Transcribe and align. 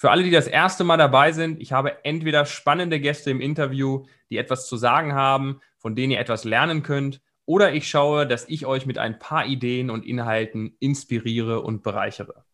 Für 0.00 0.10
alle, 0.10 0.22
die 0.22 0.30
das 0.30 0.46
erste 0.46 0.82
Mal 0.82 0.96
dabei 0.96 1.30
sind, 1.32 1.60
ich 1.60 1.72
habe 1.72 2.02
entweder 2.06 2.46
spannende 2.46 3.00
Gäste 3.00 3.30
im 3.30 3.42
Interview, 3.42 4.06
die 4.30 4.38
etwas 4.38 4.66
zu 4.66 4.78
sagen 4.78 5.12
haben, 5.12 5.60
von 5.76 5.94
denen 5.94 6.12
ihr 6.12 6.20
etwas 6.20 6.44
lernen 6.44 6.82
könnt, 6.82 7.20
oder 7.44 7.74
ich 7.74 7.86
schaue, 7.86 8.26
dass 8.26 8.48
ich 8.48 8.64
euch 8.64 8.86
mit 8.86 8.96
ein 8.96 9.18
paar 9.18 9.44
Ideen 9.44 9.90
und 9.90 10.06
Inhalten 10.06 10.74
inspiriere 10.80 11.60
und 11.60 11.82
bereichere. 11.82 12.46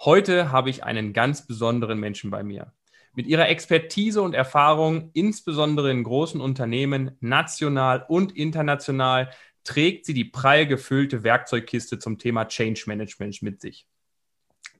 Heute 0.00 0.50
habe 0.50 0.70
ich 0.70 0.82
einen 0.82 1.12
ganz 1.12 1.46
besonderen 1.46 2.00
Menschen 2.00 2.30
bei 2.30 2.42
mir. 2.42 2.72
Mit 3.12 3.26
ihrer 3.26 3.50
Expertise 3.50 4.22
und 4.22 4.32
Erfahrung, 4.32 5.10
insbesondere 5.12 5.90
in 5.90 6.04
großen 6.04 6.40
Unternehmen, 6.40 7.18
national 7.20 8.06
und 8.08 8.34
international, 8.34 9.28
trägt 9.62 10.06
sie 10.06 10.14
die 10.14 10.24
prall 10.24 10.66
gefüllte 10.66 11.22
Werkzeugkiste 11.22 11.98
zum 11.98 12.16
Thema 12.16 12.46
Change 12.46 12.84
Management 12.86 13.42
mit 13.42 13.60
sich. 13.60 13.86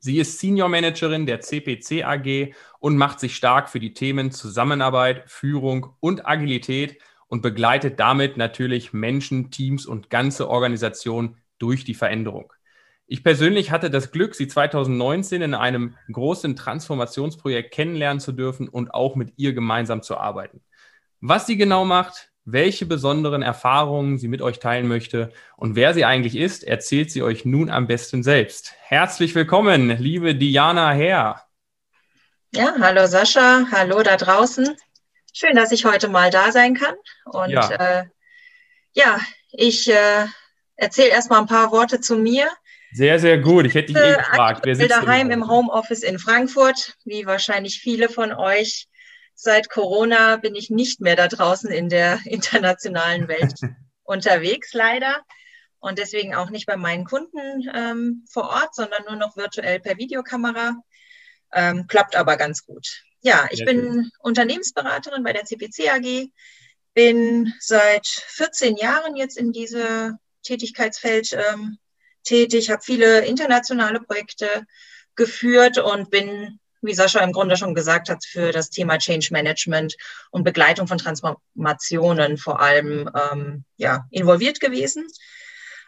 Sie 0.00 0.18
ist 0.18 0.38
Senior 0.38 0.68
Managerin 0.68 1.26
der 1.26 1.40
CPC 1.40 2.04
AG 2.04 2.54
und 2.78 2.96
macht 2.96 3.20
sich 3.20 3.34
stark 3.36 3.68
für 3.68 3.80
die 3.80 3.94
Themen 3.94 4.30
Zusammenarbeit, 4.30 5.24
Führung 5.26 5.94
und 6.00 6.26
Agilität 6.26 6.98
und 7.26 7.42
begleitet 7.42 8.00
damit 8.00 8.36
natürlich 8.36 8.92
Menschen, 8.92 9.50
Teams 9.50 9.86
und 9.86 10.10
ganze 10.10 10.48
Organisationen 10.48 11.36
durch 11.58 11.84
die 11.84 11.94
Veränderung. 11.94 12.52
Ich 13.06 13.24
persönlich 13.24 13.70
hatte 13.70 13.90
das 13.90 14.10
Glück, 14.10 14.34
sie 14.34 14.48
2019 14.48 15.40
in 15.42 15.54
einem 15.54 15.96
großen 16.12 16.56
Transformationsprojekt 16.56 17.72
kennenlernen 17.72 18.20
zu 18.20 18.32
dürfen 18.32 18.68
und 18.68 18.92
auch 18.92 19.16
mit 19.16 19.32
ihr 19.36 19.54
gemeinsam 19.54 20.02
zu 20.02 20.18
arbeiten. 20.18 20.60
Was 21.20 21.46
sie 21.46 21.56
genau 21.56 21.84
macht, 21.84 22.27
welche 22.50 22.86
besonderen 22.86 23.42
Erfahrungen 23.42 24.18
sie 24.18 24.28
mit 24.28 24.40
euch 24.40 24.58
teilen 24.58 24.88
möchte 24.88 25.30
und 25.56 25.76
wer 25.76 25.92
sie 25.92 26.06
eigentlich 26.06 26.34
ist, 26.34 26.64
erzählt 26.64 27.10
sie 27.10 27.22
euch 27.22 27.44
nun 27.44 27.68
am 27.68 27.86
besten 27.86 28.22
selbst. 28.22 28.72
Herzlich 28.80 29.34
willkommen, 29.34 29.90
liebe 29.98 30.34
Diana 30.34 30.92
Herr. 30.92 31.42
Ja, 32.54 32.74
hallo 32.80 33.06
Sascha, 33.06 33.66
hallo 33.70 34.02
da 34.02 34.16
draußen. 34.16 34.74
Schön, 35.34 35.56
dass 35.56 35.72
ich 35.72 35.84
heute 35.84 36.08
mal 36.08 36.30
da 36.30 36.50
sein 36.50 36.74
kann. 36.74 36.94
Und 37.26 37.50
ja, 37.50 37.68
äh, 37.68 38.04
ja 38.94 39.20
ich 39.52 39.90
äh, 39.90 40.24
erzähle 40.76 41.10
erstmal 41.10 41.40
ein 41.40 41.46
paar 41.46 41.70
Worte 41.70 42.00
zu 42.00 42.16
mir. 42.16 42.48
Sehr, 42.92 43.18
sehr 43.18 43.36
gut. 43.36 43.66
Ich 43.66 43.74
hätte 43.74 43.92
dich 43.92 44.02
eh 44.02 44.14
gefragt. 44.14 44.66
Ich 44.66 44.78
bin 44.78 44.88
daheim 44.88 45.30
im 45.30 45.48
Homeoffice 45.48 46.02
in 46.02 46.18
Frankfurt, 46.18 46.96
wie 47.04 47.26
wahrscheinlich 47.26 47.78
viele 47.78 48.08
von 48.08 48.32
euch. 48.32 48.88
Seit 49.40 49.70
Corona 49.70 50.36
bin 50.36 50.56
ich 50.56 50.68
nicht 50.68 51.00
mehr 51.00 51.14
da 51.14 51.28
draußen 51.28 51.70
in 51.70 51.88
der 51.88 52.18
internationalen 52.24 53.28
Welt 53.28 53.54
unterwegs, 54.02 54.72
leider. 54.72 55.22
Und 55.78 56.00
deswegen 56.00 56.34
auch 56.34 56.50
nicht 56.50 56.66
bei 56.66 56.76
meinen 56.76 57.04
Kunden 57.04 57.70
ähm, 57.72 58.24
vor 58.28 58.48
Ort, 58.48 58.74
sondern 58.74 59.04
nur 59.06 59.14
noch 59.14 59.36
virtuell 59.36 59.78
per 59.78 59.96
Videokamera. 59.96 60.74
Ähm, 61.52 61.86
klappt 61.86 62.16
aber 62.16 62.36
ganz 62.36 62.66
gut. 62.66 63.04
Ja, 63.20 63.46
ich 63.52 63.58
Sehr 63.58 63.66
bin 63.66 64.02
gut. 64.02 64.12
Unternehmensberaterin 64.18 65.22
bei 65.22 65.32
der 65.32 65.44
CPC 65.44 65.88
AG, 65.88 66.30
bin 66.94 67.54
seit 67.60 68.08
14 68.08 68.76
Jahren 68.76 69.14
jetzt 69.14 69.38
in 69.38 69.52
diese 69.52 70.18
Tätigkeitsfeld 70.42 71.32
ähm, 71.32 71.78
tätig, 72.24 72.70
habe 72.70 72.82
viele 72.82 73.24
internationale 73.24 74.00
Projekte 74.00 74.64
geführt 75.14 75.78
und 75.78 76.10
bin, 76.10 76.58
wie 76.80 76.94
Sascha 76.94 77.20
im 77.20 77.32
Grunde 77.32 77.56
schon 77.56 77.74
gesagt 77.74 78.08
hat, 78.08 78.24
für 78.24 78.52
das 78.52 78.70
Thema 78.70 78.98
Change 78.98 79.28
Management 79.32 79.96
und 80.30 80.44
Begleitung 80.44 80.86
von 80.86 80.98
Transformationen 80.98 82.38
vor 82.38 82.60
allem 82.60 83.10
ähm, 83.14 83.64
ja, 83.76 84.06
involviert 84.10 84.60
gewesen. 84.60 85.06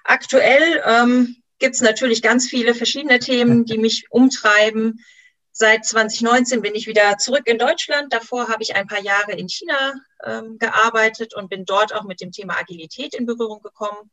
Aktuell 0.04 0.82
ähm, 0.84 1.36
gibt 1.58 1.74
es 1.74 1.80
natürlich 1.80 2.22
ganz 2.22 2.48
viele 2.48 2.74
verschiedene 2.74 3.18
Themen, 3.18 3.64
die 3.64 3.78
mich 3.78 4.06
umtreiben. 4.10 5.04
Seit 5.52 5.84
2019 5.84 6.62
bin 6.62 6.74
ich 6.74 6.86
wieder 6.86 7.18
zurück 7.18 7.42
in 7.46 7.58
Deutschland. 7.58 8.12
Davor 8.12 8.48
habe 8.48 8.62
ich 8.62 8.74
ein 8.74 8.86
paar 8.86 9.02
Jahre 9.02 9.32
in 9.32 9.48
China 9.48 9.94
ähm, 10.24 10.58
gearbeitet 10.58 11.34
und 11.34 11.50
bin 11.50 11.64
dort 11.64 11.94
auch 11.94 12.04
mit 12.04 12.20
dem 12.20 12.32
Thema 12.32 12.58
Agilität 12.58 13.14
in 13.14 13.26
Berührung 13.26 13.60
gekommen. 13.60 14.10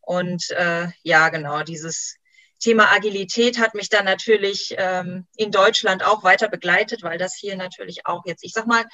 Und 0.00 0.50
äh, 0.52 0.88
ja, 1.02 1.28
genau, 1.28 1.62
dieses 1.62 2.16
Thema 2.60 2.92
Agilität 2.92 3.58
hat 3.58 3.74
mich 3.74 3.88
dann 3.88 4.04
natürlich 4.04 4.74
ähm, 4.76 5.26
in 5.36 5.50
Deutschland 5.50 6.04
auch 6.04 6.22
weiter 6.22 6.48
begleitet, 6.48 7.02
weil 7.02 7.18
das 7.18 7.34
hier 7.34 7.56
natürlich 7.56 8.06
auch 8.06 8.24
jetzt, 8.26 8.44
ich 8.44 8.52
sag 8.52 8.66
mal, 8.66 8.84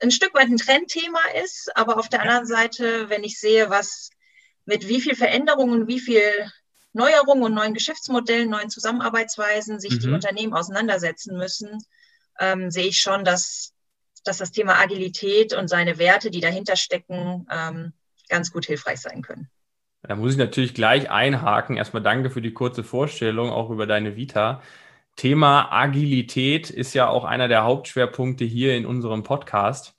ein 0.00 0.10
Stück 0.10 0.34
weit 0.34 0.48
ein 0.48 0.56
Trendthema 0.56 1.20
ist. 1.44 1.76
Aber 1.76 1.98
auf 1.98 2.08
der 2.08 2.22
anderen 2.22 2.46
Seite, 2.46 3.10
wenn 3.10 3.24
ich 3.24 3.38
sehe, 3.38 3.68
was 3.68 4.10
mit 4.64 4.88
wie 4.88 5.00
viel 5.00 5.16
Veränderungen, 5.16 5.88
wie 5.88 6.00
viel 6.00 6.50
Neuerungen 6.92 7.42
und 7.42 7.54
neuen 7.54 7.74
Geschäftsmodellen, 7.74 8.48
neuen 8.48 8.70
Zusammenarbeitsweisen 8.70 9.80
sich 9.80 9.94
mhm. 9.94 9.98
die 9.98 10.10
Unternehmen 10.10 10.54
auseinandersetzen 10.54 11.36
müssen, 11.36 11.78
ähm, 12.38 12.70
sehe 12.70 12.86
ich 12.86 13.00
schon, 13.00 13.24
dass, 13.24 13.72
dass 14.22 14.38
das 14.38 14.52
Thema 14.52 14.78
Agilität 14.80 15.52
und 15.52 15.68
seine 15.68 15.98
Werte, 15.98 16.30
die 16.30 16.40
dahinter 16.40 16.76
stecken, 16.76 17.46
ähm, 17.50 17.92
ganz 18.28 18.52
gut 18.52 18.66
hilfreich 18.66 19.00
sein 19.00 19.22
können. 19.22 19.50
Da 20.06 20.16
muss 20.16 20.32
ich 20.32 20.38
natürlich 20.38 20.74
gleich 20.74 21.10
einhaken. 21.10 21.76
Erstmal 21.76 22.02
danke 22.02 22.28
für 22.28 22.42
die 22.42 22.52
kurze 22.52 22.84
Vorstellung, 22.84 23.50
auch 23.50 23.70
über 23.70 23.86
deine 23.86 24.16
Vita. 24.16 24.60
Thema 25.16 25.72
Agilität 25.72 26.68
ist 26.70 26.92
ja 26.92 27.08
auch 27.08 27.24
einer 27.24 27.48
der 27.48 27.64
Hauptschwerpunkte 27.64 28.44
hier 28.44 28.76
in 28.76 28.84
unserem 28.84 29.22
Podcast. 29.22 29.96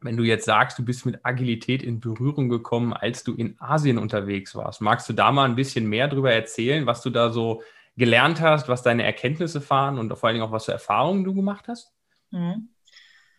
Wenn 0.00 0.16
du 0.16 0.22
jetzt 0.22 0.44
sagst, 0.44 0.78
du 0.78 0.84
bist 0.84 1.06
mit 1.06 1.24
Agilität 1.24 1.82
in 1.82 1.98
Berührung 1.98 2.48
gekommen, 2.48 2.92
als 2.92 3.24
du 3.24 3.34
in 3.34 3.56
Asien 3.58 3.98
unterwegs 3.98 4.54
warst, 4.54 4.80
magst 4.82 5.08
du 5.08 5.14
da 5.14 5.32
mal 5.32 5.46
ein 5.46 5.56
bisschen 5.56 5.88
mehr 5.88 6.08
darüber 6.08 6.32
erzählen, 6.32 6.86
was 6.86 7.02
du 7.02 7.10
da 7.10 7.30
so 7.30 7.62
gelernt 7.96 8.40
hast, 8.40 8.68
was 8.68 8.82
deine 8.82 9.02
Erkenntnisse 9.02 9.68
waren 9.70 9.98
und 9.98 10.16
vor 10.16 10.28
allen 10.28 10.34
Dingen 10.34 10.46
auch 10.46 10.52
was 10.52 10.66
für 10.66 10.72
Erfahrungen 10.72 11.24
du 11.24 11.34
gemacht 11.34 11.66
hast? 11.68 11.92
Mhm. 12.30 12.68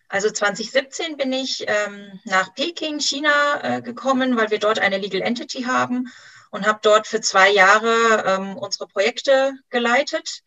Also 0.07 0.29
2017 0.29 1.17
bin 1.17 1.33
ich 1.33 1.65
ähm, 1.67 2.19
nach 2.25 2.53
Peking, 2.53 2.99
China 2.99 3.77
äh, 3.77 3.81
gekommen, 3.81 4.37
weil 4.37 4.51
wir 4.51 4.59
dort 4.59 4.79
eine 4.79 4.97
Legal 4.97 5.21
Entity 5.21 5.63
haben 5.63 6.11
und 6.51 6.67
habe 6.67 6.79
dort 6.81 7.07
für 7.07 7.21
zwei 7.21 7.49
Jahre 7.49 8.23
ähm, 8.25 8.57
unsere 8.57 8.87
Projekte 8.87 9.53
geleitet. 9.69 10.41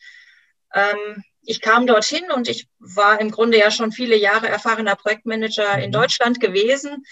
Ähm, 0.73 1.25
ich 1.43 1.61
kam 1.61 1.87
dorthin 1.87 2.31
und 2.31 2.49
ich 2.49 2.69
war 2.79 3.21
im 3.21 3.31
Grunde 3.31 3.59
ja 3.59 3.71
schon 3.71 3.91
viele 3.91 4.17
Jahre 4.17 4.49
erfahrener 4.49 4.97
Projektmanager 4.97 5.79
in 5.79 5.89
mhm. 5.91 5.93
Deutschland 5.93 6.41
gewesen 6.41 7.05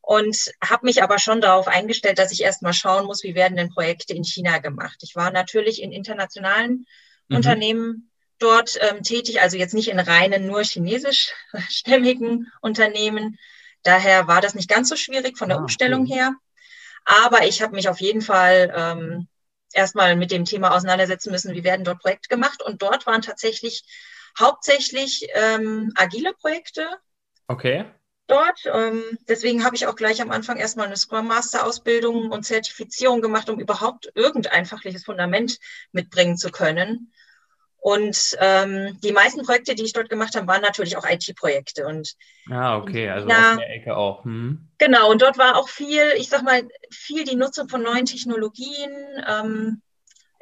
und 0.00 0.52
habe 0.64 0.86
mich 0.86 1.02
aber 1.02 1.18
schon 1.18 1.40
darauf 1.40 1.68
eingestellt, 1.68 2.18
dass 2.18 2.32
ich 2.32 2.42
erst 2.42 2.62
mal 2.62 2.72
schauen 2.72 3.06
muss, 3.06 3.22
wie 3.22 3.34
werden 3.34 3.56
denn 3.56 3.70
Projekte 3.70 4.14
in 4.14 4.24
China 4.24 4.58
gemacht. 4.58 4.98
Ich 5.02 5.16
war 5.16 5.30
natürlich 5.30 5.82
in 5.82 5.92
internationalen 5.92 6.86
mhm. 7.28 7.36
Unternehmen 7.36 8.09
dort 8.40 8.76
ähm, 8.80 9.02
tätig, 9.02 9.40
also 9.40 9.56
jetzt 9.56 9.74
nicht 9.74 9.88
in 9.88 10.00
reinen 10.00 10.46
nur 10.46 10.62
chinesischstämmigen 10.62 12.50
Unternehmen. 12.60 13.38
Daher 13.82 14.26
war 14.26 14.40
das 14.40 14.54
nicht 14.54 14.68
ganz 14.68 14.88
so 14.88 14.96
schwierig 14.96 15.38
von 15.38 15.48
der 15.48 15.58
ah, 15.58 15.60
Umstellung 15.60 16.02
cool. 16.02 16.14
her. 16.14 16.34
Aber 17.04 17.46
ich 17.46 17.62
habe 17.62 17.74
mich 17.74 17.88
auf 17.88 18.00
jeden 18.00 18.22
Fall 18.22 18.72
ähm, 18.76 19.28
erstmal 19.72 20.16
mit 20.16 20.30
dem 20.30 20.44
Thema 20.44 20.74
auseinandersetzen 20.74 21.30
müssen, 21.30 21.54
wie 21.54 21.64
werden 21.64 21.84
dort 21.84 22.00
Projekte 22.00 22.28
gemacht. 22.28 22.62
Und 22.62 22.82
dort 22.82 23.06
waren 23.06 23.22
tatsächlich 23.22 23.84
hauptsächlich 24.38 25.28
ähm, 25.34 25.92
agile 25.96 26.32
Projekte. 26.34 26.86
Okay. 27.46 27.84
Dort. 28.26 28.60
Ähm, 28.72 29.02
deswegen 29.28 29.64
habe 29.64 29.74
ich 29.74 29.86
auch 29.86 29.96
gleich 29.96 30.22
am 30.22 30.30
Anfang 30.30 30.56
erstmal 30.56 30.86
eine 30.86 30.96
Scrum 30.96 31.26
Master 31.26 31.66
Ausbildung 31.66 32.30
und 32.30 32.44
Zertifizierung 32.44 33.20
gemacht, 33.22 33.50
um 33.50 33.58
überhaupt 33.58 34.12
irgendein 34.14 34.66
fachliches 34.66 35.04
Fundament 35.04 35.58
mitbringen 35.90 36.36
zu 36.36 36.50
können. 36.50 37.12
Und 37.80 38.36
ähm, 38.40 38.98
die 39.02 39.12
meisten 39.12 39.42
Projekte, 39.42 39.74
die 39.74 39.84
ich 39.84 39.94
dort 39.94 40.10
gemacht 40.10 40.36
habe, 40.36 40.46
waren 40.46 40.60
natürlich 40.60 40.98
auch 40.98 41.08
IT-Projekte. 41.08 41.86
Und 41.86 42.14
ah, 42.50 42.76
okay, 42.76 43.08
also 43.08 43.26
ja, 43.26 43.52
aus 43.52 43.58
der 43.58 43.70
Ecke 43.74 43.96
auch. 43.96 44.24
Hm. 44.24 44.68
Genau, 44.76 45.10
und 45.10 45.22
dort 45.22 45.38
war 45.38 45.56
auch 45.56 45.68
viel, 45.68 46.02
ich 46.18 46.28
sag 46.28 46.42
mal, 46.42 46.68
viel 46.90 47.24
die 47.24 47.36
Nutzung 47.36 47.70
von 47.70 47.82
neuen 47.82 48.04
Technologien 48.04 48.90
ähm, 49.26 49.80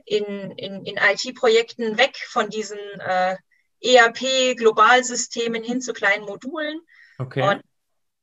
in, 0.05 0.25
in, 0.57 0.85
in 0.85 0.97
IT-Projekten 0.97 1.97
weg 1.97 2.17
von 2.29 2.51
diesen 2.51 2.79
äh, 2.99 3.37
ERP-Globalsystemen 3.83 5.63
hin 5.63 5.81
zu 5.81 5.93
kleinen 5.93 6.25
Modulen. 6.25 6.81
Okay. 7.19 7.43
Und 7.43 7.63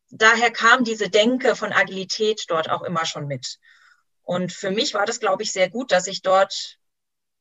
daher 0.09 0.51
kam 0.51 0.83
diese 0.83 1.09
Denke 1.09 1.55
von 1.55 1.71
Agilität 1.71 2.43
dort 2.49 2.69
auch 2.69 2.81
immer 2.81 3.05
schon 3.05 3.27
mit. 3.27 3.59
Und 4.23 4.51
für 4.51 4.71
mich 4.71 4.93
war 4.93 5.05
das, 5.05 5.21
glaube 5.21 5.43
ich, 5.43 5.53
sehr 5.53 5.69
gut, 5.69 5.93
dass 5.93 6.07
ich 6.07 6.21
dort 6.21 6.79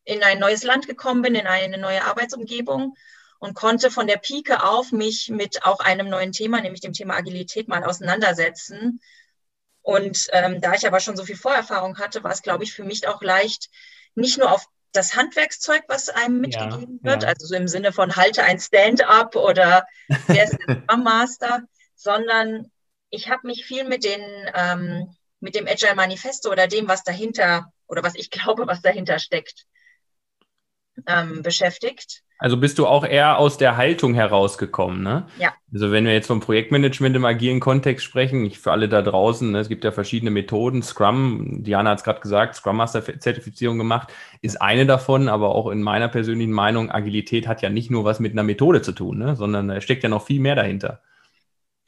in 0.04 0.22
ein 0.22 0.38
neues 0.38 0.64
Land 0.64 0.86
gekommen 0.86 1.22
bin, 1.22 1.34
in 1.34 1.46
eine 1.46 1.78
neue 1.78 2.04
Arbeitsumgebung 2.04 2.96
und 3.38 3.54
konnte 3.54 3.90
von 3.90 4.06
der 4.06 4.16
Pike 4.16 4.62
auf 4.62 4.92
mich 4.92 5.28
mit 5.28 5.64
auch 5.64 5.80
einem 5.80 6.08
neuen 6.08 6.32
Thema, 6.32 6.60
nämlich 6.60 6.80
dem 6.80 6.92
Thema 6.92 7.14
Agilität, 7.14 7.68
mal 7.68 7.84
auseinandersetzen. 7.84 9.00
Und 9.82 10.28
ähm, 10.32 10.60
da 10.60 10.72
ich 10.72 10.86
aber 10.86 11.00
schon 11.00 11.16
so 11.16 11.24
viel 11.24 11.36
Vorerfahrung 11.36 11.98
hatte, 11.98 12.24
war 12.24 12.32
es, 12.32 12.42
glaube 12.42 12.64
ich, 12.64 12.72
für 12.72 12.84
mich 12.84 13.06
auch 13.06 13.22
leicht, 13.22 13.68
nicht 14.14 14.38
nur 14.38 14.50
auf 14.50 14.66
das 14.92 15.14
Handwerkszeug, 15.14 15.82
was 15.88 16.08
einem 16.08 16.40
mitgegeben 16.40 17.00
ja, 17.02 17.10
wird, 17.10 17.22
ja. 17.24 17.28
also 17.28 17.46
so 17.46 17.54
im 17.54 17.68
Sinne 17.68 17.92
von 17.92 18.16
halte 18.16 18.44
ein 18.44 18.60
Stand-up 18.60 19.36
oder 19.36 19.86
wer 20.26 20.44
ist 20.44 20.56
der 20.66 20.82
Scrum 20.82 21.02
Master, 21.02 21.62
sondern 21.96 22.70
ich 23.10 23.28
habe 23.28 23.46
mich 23.46 23.66
viel 23.66 23.84
mit 23.84 24.04
den 24.04 24.22
ähm, 24.54 25.14
mit 25.40 25.54
dem 25.54 25.66
Agile 25.66 25.94
Manifesto 25.94 26.50
oder 26.50 26.66
dem, 26.66 26.88
was 26.88 27.04
dahinter 27.04 27.72
oder 27.86 28.02
was 28.02 28.14
ich 28.14 28.30
glaube, 28.30 28.66
was 28.66 28.82
dahinter 28.82 29.18
steckt, 29.18 29.66
ähm, 31.06 31.42
beschäftigt. 31.42 32.22
Also 32.38 32.56
bist 32.56 32.78
du 32.78 32.86
auch 32.86 33.06
eher 33.06 33.38
aus 33.38 33.58
der 33.58 33.76
Haltung 33.76 34.12
herausgekommen, 34.12 35.02
ne? 35.02 35.26
Ja. 35.38 35.54
Also 35.72 35.92
wenn 35.92 36.04
wir 36.04 36.12
jetzt 36.12 36.26
vom 36.26 36.40
Projektmanagement 36.40 37.14
im 37.14 37.24
agilen 37.24 37.60
Kontext 37.60 38.04
sprechen, 38.04 38.44
ich, 38.44 38.58
für 38.58 38.72
alle 38.72 38.88
da 38.88 39.02
draußen, 39.02 39.52
ne, 39.52 39.60
es 39.60 39.68
gibt 39.68 39.84
ja 39.84 39.92
verschiedene 39.92 40.30
Methoden. 40.30 40.82
Scrum, 40.82 41.62
Diana 41.62 41.90
hat 41.90 41.98
es 41.98 42.04
gerade 42.04 42.20
gesagt, 42.20 42.56
Scrum 42.56 42.76
Master 42.76 43.02
Zertifizierung 43.20 43.78
gemacht, 43.78 44.12
ist 44.42 44.60
eine 44.60 44.84
davon, 44.84 45.28
aber 45.28 45.54
auch 45.54 45.70
in 45.70 45.80
meiner 45.80 46.08
persönlichen 46.08 46.52
Meinung, 46.52 46.90
Agilität 46.90 47.46
hat 47.46 47.62
ja 47.62 47.70
nicht 47.70 47.90
nur 47.90 48.04
was 48.04 48.20
mit 48.20 48.32
einer 48.32 48.42
Methode 48.42 48.82
zu 48.82 48.92
tun, 48.92 49.18
ne, 49.18 49.36
sondern 49.36 49.68
da 49.68 49.80
steckt 49.80 50.02
ja 50.02 50.08
noch 50.08 50.26
viel 50.26 50.40
mehr 50.40 50.56
dahinter. 50.56 51.00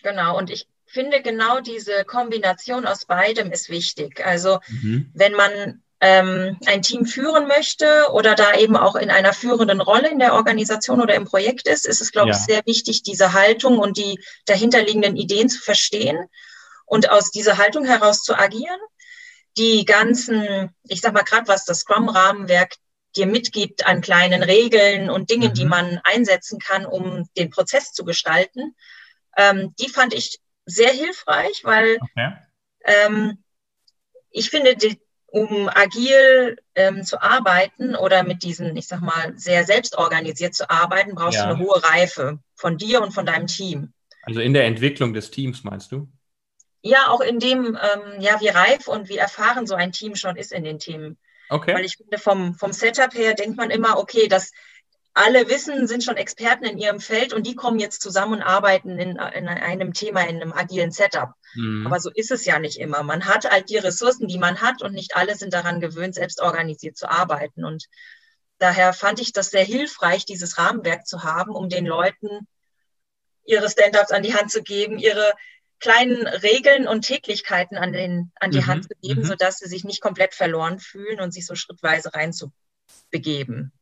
Genau, 0.03 0.39
und 0.39 0.51
ich 0.51 0.69
finde 0.87 1.21
genau 1.21 1.61
diese 1.61 2.05
Kombination 2.07 2.87
aus 2.87 3.05
beidem 3.05 3.51
ist 3.51 3.69
wichtig. 3.69 4.25
Also 4.25 4.61
mhm. 4.69 5.11
wenn 5.13 5.33
man 5.33 5.83
ähm, 6.01 6.59
ein 6.67 6.83
Team 6.83 7.07
führen 7.07 7.47
möchte 7.47 8.11
oder 8.13 8.35
da 8.35 8.55
eben 8.55 8.77
auch 8.77 8.97
in 8.97 9.11
einer 9.11 9.33
führenden 9.33 9.81
Rolle 9.81 10.11
in 10.11 10.19
der 10.19 10.35
Organisation 10.35 11.01
oder 11.01 11.15
im 11.15 11.25
Projekt 11.25 11.67
ist, 11.67 11.87
ist 11.87 12.01
es, 12.01 12.13
glaube 12.13 12.31
ja. 12.31 12.37
ich, 12.37 12.43
sehr 12.43 12.63
wichtig, 12.67 13.03
diese 13.03 13.33
Haltung 13.33 13.79
und 13.79 13.97
die 13.97 14.23
dahinterliegenden 14.45 15.17
Ideen 15.17 15.49
zu 15.49 15.61
verstehen 15.61 16.19
und 16.85 17.11
aus 17.11 17.31
dieser 17.31 17.57
Haltung 17.57 17.85
heraus 17.85 18.23
zu 18.23 18.35
agieren. 18.35 18.81
Die 19.57 19.87
ganzen, 19.87 20.71
ich 20.85 21.01
sag 21.01 21.15
mal 21.15 21.23
gerade, 21.23 21.49
was 21.49 21.65
das 21.65 21.81
Scrum-Rahmenwerk 21.81 22.75
dir 23.17 23.27
mitgibt 23.27 23.87
an 23.87 24.03
kleinen 24.03 24.43
Regeln 24.43 25.09
und 25.09 25.31
Dingen, 25.31 25.51
mhm. 25.51 25.55
die 25.55 25.65
man 25.65 26.01
einsetzen 26.05 26.59
kann, 26.59 26.85
um 26.85 27.27
den 27.39 27.49
Prozess 27.49 27.93
zu 27.93 28.05
gestalten, 28.05 28.77
ähm, 29.39 29.75
die 29.79 29.89
fand 29.89 30.13
ich 30.13 30.41
sehr 30.67 30.91
hilfreich, 30.91 31.63
weil 31.65 31.99
okay. 32.03 32.33
ähm, 32.85 33.43
ich 34.31 34.51
finde, 34.51 34.77
die, 34.77 35.01
um 35.37 35.69
agil 35.69 36.57
ähm, 36.75 37.05
zu 37.05 37.21
arbeiten 37.21 37.95
oder 37.95 38.23
mit 38.23 38.43
diesen, 38.43 38.75
ich 38.75 38.87
sag 38.87 39.03
mal, 39.03 39.35
sehr 39.37 39.65
selbstorganisiert 39.65 40.55
zu 40.55 40.71
arbeiten, 40.71 41.15
brauchst 41.15 41.37
ja. 41.37 41.45
du 41.45 41.55
eine 41.55 41.59
hohe 41.63 41.85
Reife 41.85 42.39
von 42.55 42.79
dir 42.79 43.03
und 43.03 43.13
von 43.13 43.27
deinem 43.27 43.47
Team. 43.47 43.93
Also 44.23 44.41
in 44.41 44.55
der 44.55 44.65
Entwicklung 44.65 45.13
des 45.13 45.31
Teams, 45.31 45.63
meinst 45.63 45.93
du? 45.93 46.09
Ja, 46.81 47.09
auch 47.09 47.21
in 47.21 47.39
dem, 47.39 47.67
ähm, 47.77 48.21
ja, 48.21 48.41
wie 48.41 48.49
reif 48.49 48.89
und 48.89 49.11
wie 49.11 49.19
erfahren 49.19 49.67
so 49.67 49.75
ein 49.75 49.93
Team 49.93 50.15
schon 50.15 50.37
ist 50.37 50.53
in 50.53 50.65
den 50.65 50.79
Themen. 50.79 51.19
Okay. 51.51 51.75
Weil 51.75 51.85
ich 51.85 51.99
finde, 51.99 52.17
vom, 52.17 52.55
vom 52.55 52.73
Setup 52.73 53.13
her 53.13 53.35
denkt 53.35 53.59
man 53.59 53.69
immer, 53.69 53.99
okay, 53.99 54.29
das 54.29 54.53
alle 55.17 55.49
wissen, 55.49 55.89
sind 55.89 56.05
schon 56.05 56.19
Experten 56.19 56.67
in 56.67 56.77
ihrem 56.77 57.01
Feld 57.01 57.33
und 57.33 57.47
die 57.47 57.55
kommen 57.55 57.79
jetzt 57.79 58.03
zusammen 58.03 58.35
und 58.35 58.43
arbeiten 58.43 58.99
in, 58.99 59.17
in 59.17 59.49
einem 59.49 59.95
Thema, 59.95 60.21
in 60.29 60.43
einem 60.43 60.53
agilen 60.53 60.91
Setup. 60.91 61.31
Mhm. 61.55 61.87
Aber 61.87 62.01
so 62.01 62.11
ist 62.15 62.31
es 62.31 62.45
ja 62.45 62.59
nicht 62.59 62.79
immer. 62.79 63.03
Man 63.03 63.25
hat 63.25 63.51
halt 63.51 63.71
die 63.71 63.79
Ressourcen, 63.79 64.29
die 64.29 64.39
man 64.39 64.61
hat 64.61 64.83
und 64.83 64.93
nicht 64.93 65.17
alle 65.17 65.35
sind 65.35 65.55
daran 65.55 65.81
gewöhnt, 65.81 66.17
selbst 66.17 66.43
organisiert 66.43 66.99
zu 66.99 67.11
arbeiten. 67.11 67.65
Und 67.65 67.87
daher 68.59 68.93
fand 68.93 69.19
ich 69.19 69.33
das 69.33 69.49
sehr 69.49 69.65
hilfreich, 69.65 70.27
dieses 70.27 70.59
Rahmenwerk 70.59 71.07
zu 71.07 71.25
haben, 71.25 71.53
um 71.53 71.71
den 71.71 71.87
Leuten 71.87 72.47
ihre 73.47 73.71
Stand-ups 73.71 74.11
an 74.11 74.23
die 74.23 74.35
Hand 74.35 74.51
zu 74.51 74.63
geben, 74.63 74.99
ihre 74.99 75.33
kleinen 75.81 76.27
Regeln 76.27 76.87
und 76.87 77.07
Täglichkeiten 77.07 77.79
an, 77.79 77.95
den, 77.95 78.33
an 78.39 78.51
die 78.51 78.61
mhm. 78.61 78.67
Hand 78.67 78.85
zu 78.85 78.95
geben, 79.01 79.23
mhm. 79.23 79.27
sodass 79.27 79.61
sie 79.61 79.69
sich 79.69 79.85
nicht 79.85 80.03
komplett 80.03 80.35
verloren 80.35 80.79
fühlen 80.79 81.21
und 81.21 81.33
sich 81.33 81.47
so 81.47 81.55
schrittweise 81.55 82.13
reinzubegeben. 82.13 83.73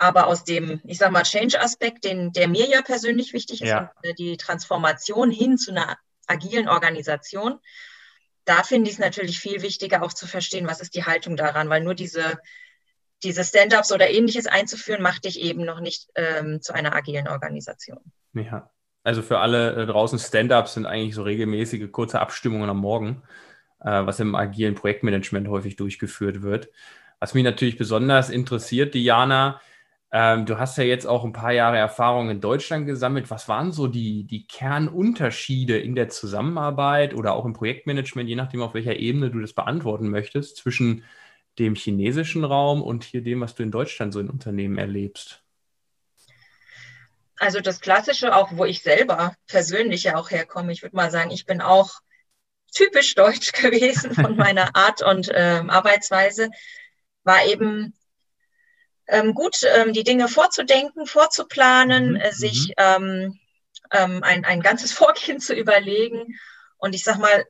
Aber 0.00 0.28
aus 0.28 0.44
dem, 0.44 0.80
ich 0.84 0.98
sag 0.98 1.10
mal, 1.10 1.24
Change-Aspekt, 1.24 2.04
den, 2.04 2.32
der 2.32 2.46
mir 2.46 2.66
ja 2.68 2.82
persönlich 2.82 3.32
wichtig 3.32 3.62
ist, 3.62 3.68
ja. 3.68 3.90
Äh, 4.02 4.14
die 4.14 4.36
Transformation 4.36 5.30
hin 5.30 5.58
zu 5.58 5.72
einer 5.72 5.98
agilen 6.28 6.68
Organisation, 6.68 7.58
da 8.44 8.62
finde 8.62 8.88
ich 8.88 8.94
es 8.94 9.00
natürlich 9.00 9.40
viel 9.40 9.60
wichtiger, 9.60 10.02
auch 10.02 10.12
zu 10.12 10.26
verstehen, 10.26 10.68
was 10.68 10.80
ist 10.80 10.94
die 10.94 11.04
Haltung 11.04 11.36
daran, 11.36 11.68
weil 11.68 11.82
nur 11.82 11.94
diese, 11.94 12.38
diese 13.24 13.44
Stand-ups 13.44 13.92
oder 13.92 14.08
ähnliches 14.08 14.46
einzuführen, 14.46 15.02
macht 15.02 15.24
dich 15.24 15.40
eben 15.40 15.64
noch 15.64 15.80
nicht 15.80 16.08
ähm, 16.14 16.62
zu 16.62 16.72
einer 16.72 16.94
agilen 16.94 17.26
Organisation. 17.26 18.00
Ja, 18.34 18.70
also 19.02 19.22
für 19.22 19.40
alle 19.40 19.82
äh, 19.82 19.86
draußen 19.86 20.18
Stand-ups 20.18 20.74
sind 20.74 20.86
eigentlich 20.86 21.14
so 21.14 21.24
regelmäßige 21.24 21.90
kurze 21.90 22.20
Abstimmungen 22.20 22.70
am 22.70 22.78
Morgen, 22.78 23.22
äh, 23.80 24.06
was 24.06 24.20
im 24.20 24.34
agilen 24.36 24.76
Projektmanagement 24.76 25.48
häufig 25.48 25.76
durchgeführt 25.76 26.42
wird. 26.42 26.68
Was 27.18 27.34
mich 27.34 27.42
natürlich 27.42 27.76
besonders 27.76 28.30
interessiert, 28.30 28.94
Diana, 28.94 29.60
ähm, 30.10 30.46
du 30.46 30.58
hast 30.58 30.78
ja 30.78 30.84
jetzt 30.84 31.06
auch 31.06 31.24
ein 31.24 31.32
paar 31.32 31.52
Jahre 31.52 31.76
Erfahrung 31.76 32.30
in 32.30 32.40
Deutschland 32.40 32.86
gesammelt. 32.86 33.30
Was 33.30 33.46
waren 33.48 33.72
so 33.72 33.86
die, 33.86 34.24
die 34.24 34.46
Kernunterschiede 34.46 35.78
in 35.78 35.94
der 35.94 36.08
Zusammenarbeit 36.08 37.14
oder 37.14 37.34
auch 37.34 37.44
im 37.44 37.52
Projektmanagement, 37.52 38.28
je 38.28 38.36
nachdem, 38.36 38.62
auf 38.62 38.72
welcher 38.72 38.96
Ebene 38.96 39.30
du 39.30 39.40
das 39.40 39.52
beantworten 39.52 40.08
möchtest, 40.08 40.56
zwischen 40.56 41.04
dem 41.58 41.74
chinesischen 41.74 42.44
Raum 42.44 42.82
und 42.82 43.04
hier 43.04 43.22
dem, 43.22 43.40
was 43.40 43.54
du 43.54 43.62
in 43.62 43.70
Deutschland 43.70 44.14
so 44.14 44.20
in 44.20 44.30
Unternehmen 44.30 44.78
erlebst? 44.78 45.42
Also 47.38 47.60
das 47.60 47.80
Klassische, 47.80 48.34
auch 48.34 48.50
wo 48.52 48.64
ich 48.64 48.82
selber 48.82 49.34
persönlich 49.46 50.04
ja 50.04 50.16
auch 50.16 50.30
herkomme, 50.30 50.72
ich 50.72 50.82
würde 50.82 50.96
mal 50.96 51.10
sagen, 51.10 51.30
ich 51.30 51.44
bin 51.44 51.60
auch 51.60 52.00
typisch 52.74 53.14
deutsch 53.14 53.52
gewesen 53.60 54.14
von 54.14 54.36
meiner 54.36 54.70
Art 54.74 55.02
und 55.02 55.28
äh, 55.28 55.62
Arbeitsweise, 55.68 56.48
war 57.24 57.44
eben 57.44 57.92
ähm, 59.08 59.34
gut, 59.34 59.60
ähm, 59.74 59.92
die 59.92 60.04
Dinge 60.04 60.28
vorzudenken, 60.28 61.06
vorzuplanen, 61.06 62.10
mhm. 62.10 62.16
äh, 62.16 62.32
sich 62.32 62.68
mhm. 62.68 62.74
ähm, 62.76 63.40
ähm, 63.92 64.22
ein, 64.22 64.44
ein 64.44 64.60
ganzes 64.60 64.92
Vorgehen 64.98 65.40
zu 65.40 65.54
überlegen 65.54 66.38
und 66.76 66.94
ich 66.94 67.02
sag 67.02 67.18
mal, 67.18 67.44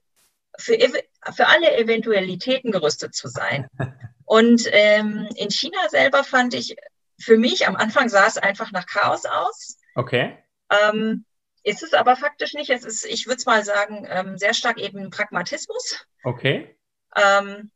für, 0.58 0.76
für 0.76 1.46
alle 1.46 1.76
Eventualitäten 1.76 2.72
gerüstet 2.72 3.14
zu 3.14 3.28
sein. 3.28 3.68
Und 4.24 4.68
ähm, 4.72 5.26
in 5.36 5.50
China 5.50 5.78
selber 5.88 6.22
fand 6.22 6.52
ich, 6.52 6.76
für 7.18 7.38
mich 7.38 7.66
am 7.66 7.76
Anfang 7.76 8.10
sah 8.10 8.26
es 8.26 8.36
einfach 8.36 8.72
nach 8.72 8.84
Chaos 8.84 9.24
aus. 9.24 9.78
Okay. 9.94 10.36
Ähm, 10.70 11.24
ist 11.62 11.82
es 11.82 11.94
aber 11.94 12.14
faktisch 12.14 12.52
nicht. 12.52 12.68
Es 12.68 12.84
ist, 12.84 13.06
ich 13.06 13.26
würde 13.26 13.38
es 13.38 13.46
mal 13.46 13.64
sagen, 13.64 14.06
sehr 14.36 14.52
stark 14.52 14.78
eben 14.78 15.08
Pragmatismus. 15.08 16.04
Okay. 16.24 16.76
Ähm, 17.16 17.70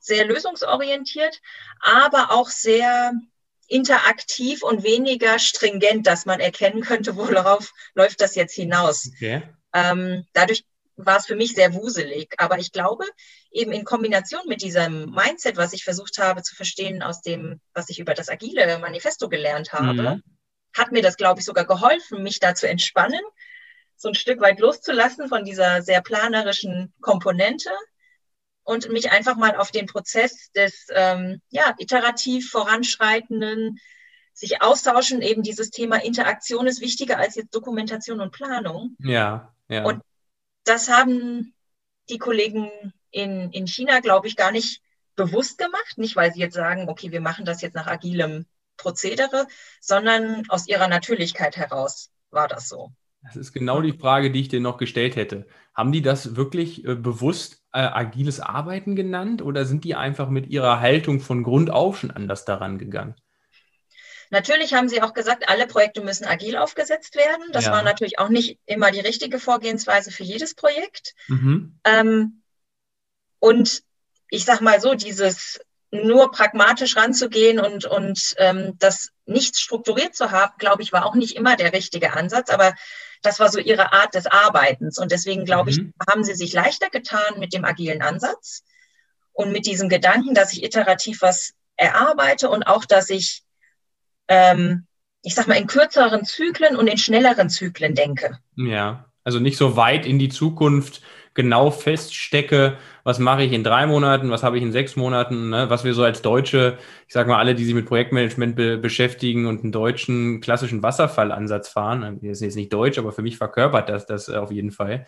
sehr 0.00 0.24
lösungsorientiert, 0.24 1.40
aber 1.80 2.32
auch 2.32 2.48
sehr 2.48 3.12
interaktiv 3.68 4.62
und 4.62 4.82
weniger 4.82 5.38
stringent, 5.38 6.06
dass 6.06 6.26
man 6.26 6.40
erkennen 6.40 6.82
könnte, 6.82 7.16
worauf 7.16 7.72
läuft 7.94 8.20
das 8.20 8.34
jetzt 8.34 8.54
hinaus. 8.54 9.08
Okay. 9.14 9.42
Ähm, 9.72 10.26
dadurch 10.32 10.64
war 10.96 11.18
es 11.18 11.26
für 11.26 11.36
mich 11.36 11.54
sehr 11.54 11.74
wuselig. 11.74 12.34
Aber 12.38 12.58
ich 12.58 12.72
glaube, 12.72 13.04
eben 13.50 13.72
in 13.72 13.84
Kombination 13.84 14.42
mit 14.46 14.62
diesem 14.62 15.10
Mindset, 15.10 15.56
was 15.56 15.72
ich 15.72 15.84
versucht 15.84 16.18
habe 16.18 16.42
zu 16.42 16.54
verstehen 16.54 17.02
aus 17.02 17.20
dem, 17.22 17.60
was 17.72 17.88
ich 17.88 17.98
über 17.98 18.14
das 18.14 18.28
agile 18.28 18.78
Manifesto 18.78 19.28
gelernt 19.28 19.72
habe, 19.72 20.16
mhm. 20.16 20.22
hat 20.76 20.92
mir 20.92 21.02
das, 21.02 21.16
glaube 21.16 21.40
ich, 21.40 21.46
sogar 21.46 21.64
geholfen, 21.64 22.22
mich 22.22 22.40
da 22.40 22.54
zu 22.54 22.68
entspannen, 22.68 23.20
so 23.96 24.08
ein 24.08 24.14
Stück 24.14 24.40
weit 24.40 24.60
loszulassen 24.60 25.28
von 25.28 25.44
dieser 25.44 25.82
sehr 25.82 26.00
planerischen 26.00 26.92
Komponente 27.00 27.70
und 28.64 28.90
mich 28.90 29.10
einfach 29.10 29.36
mal 29.36 29.56
auf 29.56 29.70
den 29.70 29.86
Prozess 29.86 30.50
des 30.52 30.86
ähm, 30.94 31.40
ja, 31.50 31.74
iterativ 31.78 32.50
voranschreitenden, 32.50 33.78
sich 34.32 34.62
austauschen, 34.62 35.22
eben 35.22 35.42
dieses 35.42 35.70
Thema 35.70 36.02
Interaktion 36.02 36.66
ist 36.66 36.80
wichtiger 36.80 37.18
als 37.18 37.34
jetzt 37.34 37.54
Dokumentation 37.54 38.20
und 38.20 38.32
Planung. 38.32 38.96
Ja, 39.00 39.54
ja. 39.68 39.84
Und 39.84 40.02
das 40.64 40.88
haben 40.88 41.54
die 42.08 42.18
Kollegen 42.18 42.70
in, 43.10 43.50
in 43.52 43.66
China, 43.66 44.00
glaube 44.00 44.28
ich, 44.28 44.36
gar 44.36 44.52
nicht 44.52 44.82
bewusst 45.16 45.58
gemacht. 45.58 45.98
Nicht, 45.98 46.16
weil 46.16 46.32
sie 46.32 46.40
jetzt 46.40 46.54
sagen, 46.54 46.88
okay, 46.88 47.12
wir 47.12 47.20
machen 47.20 47.44
das 47.44 47.60
jetzt 47.60 47.74
nach 47.74 47.86
agilem 47.86 48.46
Prozedere, 48.76 49.46
sondern 49.80 50.48
aus 50.48 50.66
ihrer 50.66 50.88
Natürlichkeit 50.88 51.56
heraus 51.56 52.10
war 52.30 52.48
das 52.48 52.68
so. 52.68 52.92
Das 53.22 53.36
ist 53.36 53.52
genau 53.52 53.82
die 53.82 53.92
Frage, 53.92 54.30
die 54.30 54.40
ich 54.40 54.48
dir 54.48 54.60
noch 54.60 54.78
gestellt 54.78 55.16
hätte. 55.16 55.46
Haben 55.74 55.92
die 55.92 56.00
das 56.00 56.36
wirklich 56.36 56.84
äh, 56.86 56.94
bewusst 56.94 57.59
äh, 57.72 57.80
agiles 57.80 58.40
Arbeiten 58.40 58.96
genannt 58.96 59.42
oder 59.42 59.64
sind 59.64 59.84
die 59.84 59.94
einfach 59.94 60.28
mit 60.28 60.48
ihrer 60.48 60.80
Haltung 60.80 61.20
von 61.20 61.42
Grund 61.42 61.70
auf 61.70 61.98
schon 61.98 62.10
anders 62.10 62.44
daran 62.44 62.78
gegangen? 62.78 63.14
Natürlich 64.30 64.74
haben 64.74 64.88
sie 64.88 65.02
auch 65.02 65.12
gesagt, 65.12 65.48
alle 65.48 65.66
Projekte 65.66 66.02
müssen 66.02 66.24
agil 66.24 66.56
aufgesetzt 66.56 67.16
werden. 67.16 67.42
Das 67.52 67.64
ja. 67.64 67.72
war 67.72 67.82
natürlich 67.82 68.20
auch 68.20 68.28
nicht 68.28 68.60
immer 68.64 68.92
die 68.92 69.00
richtige 69.00 69.40
Vorgehensweise 69.40 70.12
für 70.12 70.22
jedes 70.22 70.54
Projekt. 70.54 71.14
Mhm. 71.26 71.80
Ähm, 71.84 72.42
und 73.40 73.82
ich 74.30 74.44
sage 74.44 74.62
mal 74.62 74.80
so, 74.80 74.94
dieses 74.94 75.60
nur 75.90 76.30
pragmatisch 76.30 76.96
ranzugehen 76.96 77.58
und, 77.58 77.84
und 77.84 78.34
ähm, 78.38 78.74
das 78.78 79.10
nicht 79.26 79.58
strukturiert 79.58 80.14
zu 80.14 80.30
haben, 80.30 80.52
glaube 80.58 80.82
ich, 80.82 80.92
war 80.92 81.04
auch 81.04 81.16
nicht 81.16 81.34
immer 81.34 81.56
der 81.56 81.72
richtige 81.72 82.12
Ansatz. 82.12 82.50
Aber 82.50 82.74
das 83.22 83.40
war 83.40 83.50
so 83.50 83.58
ihre 83.58 83.92
Art 83.92 84.14
des 84.14 84.26
Arbeitens. 84.26 84.98
Und 84.98 85.12
deswegen, 85.12 85.44
glaube 85.44 85.70
mhm. 85.72 85.92
ich, 85.98 86.08
haben 86.08 86.24
sie 86.24 86.34
sich 86.34 86.52
leichter 86.52 86.90
getan 86.90 87.38
mit 87.38 87.52
dem 87.52 87.64
agilen 87.64 88.02
Ansatz 88.02 88.64
und 89.32 89.52
mit 89.52 89.66
diesem 89.66 89.88
Gedanken, 89.88 90.34
dass 90.34 90.52
ich 90.52 90.62
iterativ 90.62 91.22
was 91.22 91.52
erarbeite 91.76 92.50
und 92.50 92.64
auch, 92.64 92.84
dass 92.84 93.10
ich, 93.10 93.42
ähm, 94.28 94.86
ich 95.22 95.34
sag 95.34 95.48
mal, 95.48 95.58
in 95.58 95.66
kürzeren 95.66 96.24
Zyklen 96.24 96.76
und 96.76 96.86
in 96.86 96.98
schnelleren 96.98 97.48
Zyklen 97.48 97.94
denke. 97.94 98.38
Ja, 98.56 99.06
also 99.24 99.38
nicht 99.38 99.56
so 99.56 99.76
weit 99.76 100.06
in 100.06 100.18
die 100.18 100.28
Zukunft 100.28 101.02
genau 101.34 101.70
feststecke, 101.70 102.76
was 103.04 103.18
mache 103.18 103.44
ich 103.44 103.52
in 103.52 103.64
drei 103.64 103.86
Monaten, 103.86 104.30
was 104.30 104.42
habe 104.42 104.56
ich 104.58 104.62
in 104.62 104.72
sechs 104.72 104.96
Monaten, 104.96 105.50
ne? 105.50 105.70
was 105.70 105.84
wir 105.84 105.94
so 105.94 106.02
als 106.02 106.22
Deutsche, 106.22 106.78
ich 107.06 107.12
sage 107.12 107.28
mal, 107.28 107.38
alle, 107.38 107.54
die 107.54 107.64
sich 107.64 107.74
mit 107.74 107.86
Projektmanagement 107.86 108.56
be 108.56 108.78
beschäftigen 108.78 109.46
und 109.46 109.62
einen 109.62 109.72
deutschen 109.72 110.40
klassischen 110.40 110.82
Wasserfallansatz 110.82 111.68
fahren, 111.68 112.18
das 112.22 112.30
ist 112.32 112.40
jetzt 112.40 112.56
nicht 112.56 112.72
deutsch, 112.72 112.98
aber 112.98 113.12
für 113.12 113.22
mich 113.22 113.36
verkörpert 113.38 113.88
das 113.88 114.06
das 114.06 114.28
auf 114.28 114.50
jeden 114.50 114.72
Fall. 114.72 115.06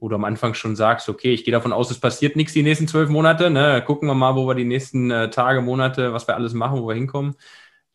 Wo 0.00 0.08
du 0.08 0.16
am 0.16 0.24
Anfang 0.24 0.54
schon 0.54 0.76
sagst, 0.76 1.08
okay, 1.08 1.32
ich 1.32 1.44
gehe 1.44 1.52
davon 1.52 1.72
aus, 1.72 1.90
es 1.90 2.00
passiert 2.00 2.36
nichts 2.36 2.52
die 2.52 2.62
nächsten 2.62 2.88
zwölf 2.88 3.08
Monate, 3.08 3.48
ne? 3.48 3.82
gucken 3.86 4.08
wir 4.08 4.14
mal, 4.14 4.34
wo 4.34 4.46
wir 4.46 4.54
die 4.54 4.64
nächsten 4.64 5.10
äh, 5.10 5.30
Tage, 5.30 5.62
Monate, 5.62 6.12
was 6.12 6.26
wir 6.26 6.34
alles 6.34 6.52
machen, 6.52 6.80
wo 6.80 6.88
wir 6.88 6.94
hinkommen 6.94 7.36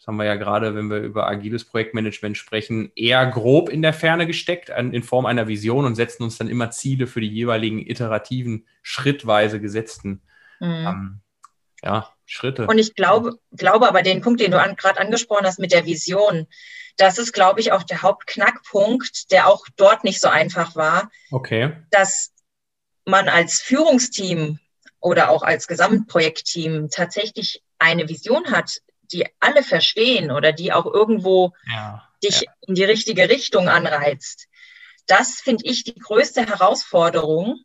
haben 0.08 0.18
wir 0.18 0.26
ja 0.26 0.36
gerade, 0.36 0.76
wenn 0.76 0.90
wir 0.90 1.00
über 1.00 1.28
agiles 1.28 1.66
Projektmanagement 1.66 2.38
sprechen, 2.38 2.92
eher 2.96 3.26
grob 3.28 3.70
in 3.70 3.82
der 3.82 3.94
Ferne 3.94 4.26
gesteckt, 4.28 4.70
in 4.70 5.04
Form 5.04 5.26
einer 5.26 5.48
Vision 5.48 5.86
und 5.86 5.96
setzen 5.96 6.24
uns 6.24 6.38
dann 6.38 6.48
immer 6.48 6.72
Ziele 6.72 7.06
für 7.06 7.22
die 7.22 7.30
jeweiligen 7.30 7.86
iterativen, 7.86 8.66
schrittweise 8.82 9.60
gesetzten 9.60 10.22
mhm. 10.60 10.88
ähm, 10.88 11.22
ja, 11.84 12.14
Schritte. 12.26 12.68
Und 12.68 12.78
ich 12.78 12.96
glaube, 12.96 13.40
glaube 13.52 13.88
aber 13.88 14.02
den 14.02 14.22
Punkt, 14.22 14.42
den 14.42 14.52
du 14.52 14.62
an, 14.62 14.76
gerade 14.76 15.00
angesprochen 15.00 15.46
hast 15.46 15.60
mit 15.60 15.72
der 15.72 15.86
Vision, 15.86 16.48
das 16.98 17.18
ist, 17.18 17.32
glaube 17.32 17.62
ich, 17.62 17.72
auch 17.72 17.84
der 17.84 18.02
Hauptknackpunkt, 18.02 19.32
der 19.32 19.48
auch 19.48 19.66
dort 19.78 20.04
nicht 20.04 20.20
so 20.20 20.28
einfach 20.28 20.76
war. 20.76 21.10
Okay. 21.32 21.72
Dass 21.92 22.32
man 23.06 23.30
als 23.30 23.62
Führungsteam 23.62 24.60
oder 25.00 25.30
auch 25.30 25.44
als 25.44 25.68
Gesamtprojektteam 25.68 26.90
tatsächlich 26.90 27.64
eine 27.80 28.10
Vision 28.10 28.52
hat, 28.52 28.82
die 29.12 29.26
alle 29.40 29.64
verstehen 29.64 30.32
oder 30.32 30.52
die 30.52 30.72
auch 30.72 30.86
irgendwo 30.86 31.54
ja, 31.72 32.08
dich 32.24 32.42
ja. 32.42 32.52
in 32.68 32.76
die 32.76 32.84
richtige 32.84 33.30
Richtung 33.30 33.70
anreizt. 33.70 34.48
Das 35.08 35.42
finde 35.42 35.66
ich 35.66 35.84
die 35.84 35.96
größte 35.96 36.46
Herausforderung, 36.46 37.64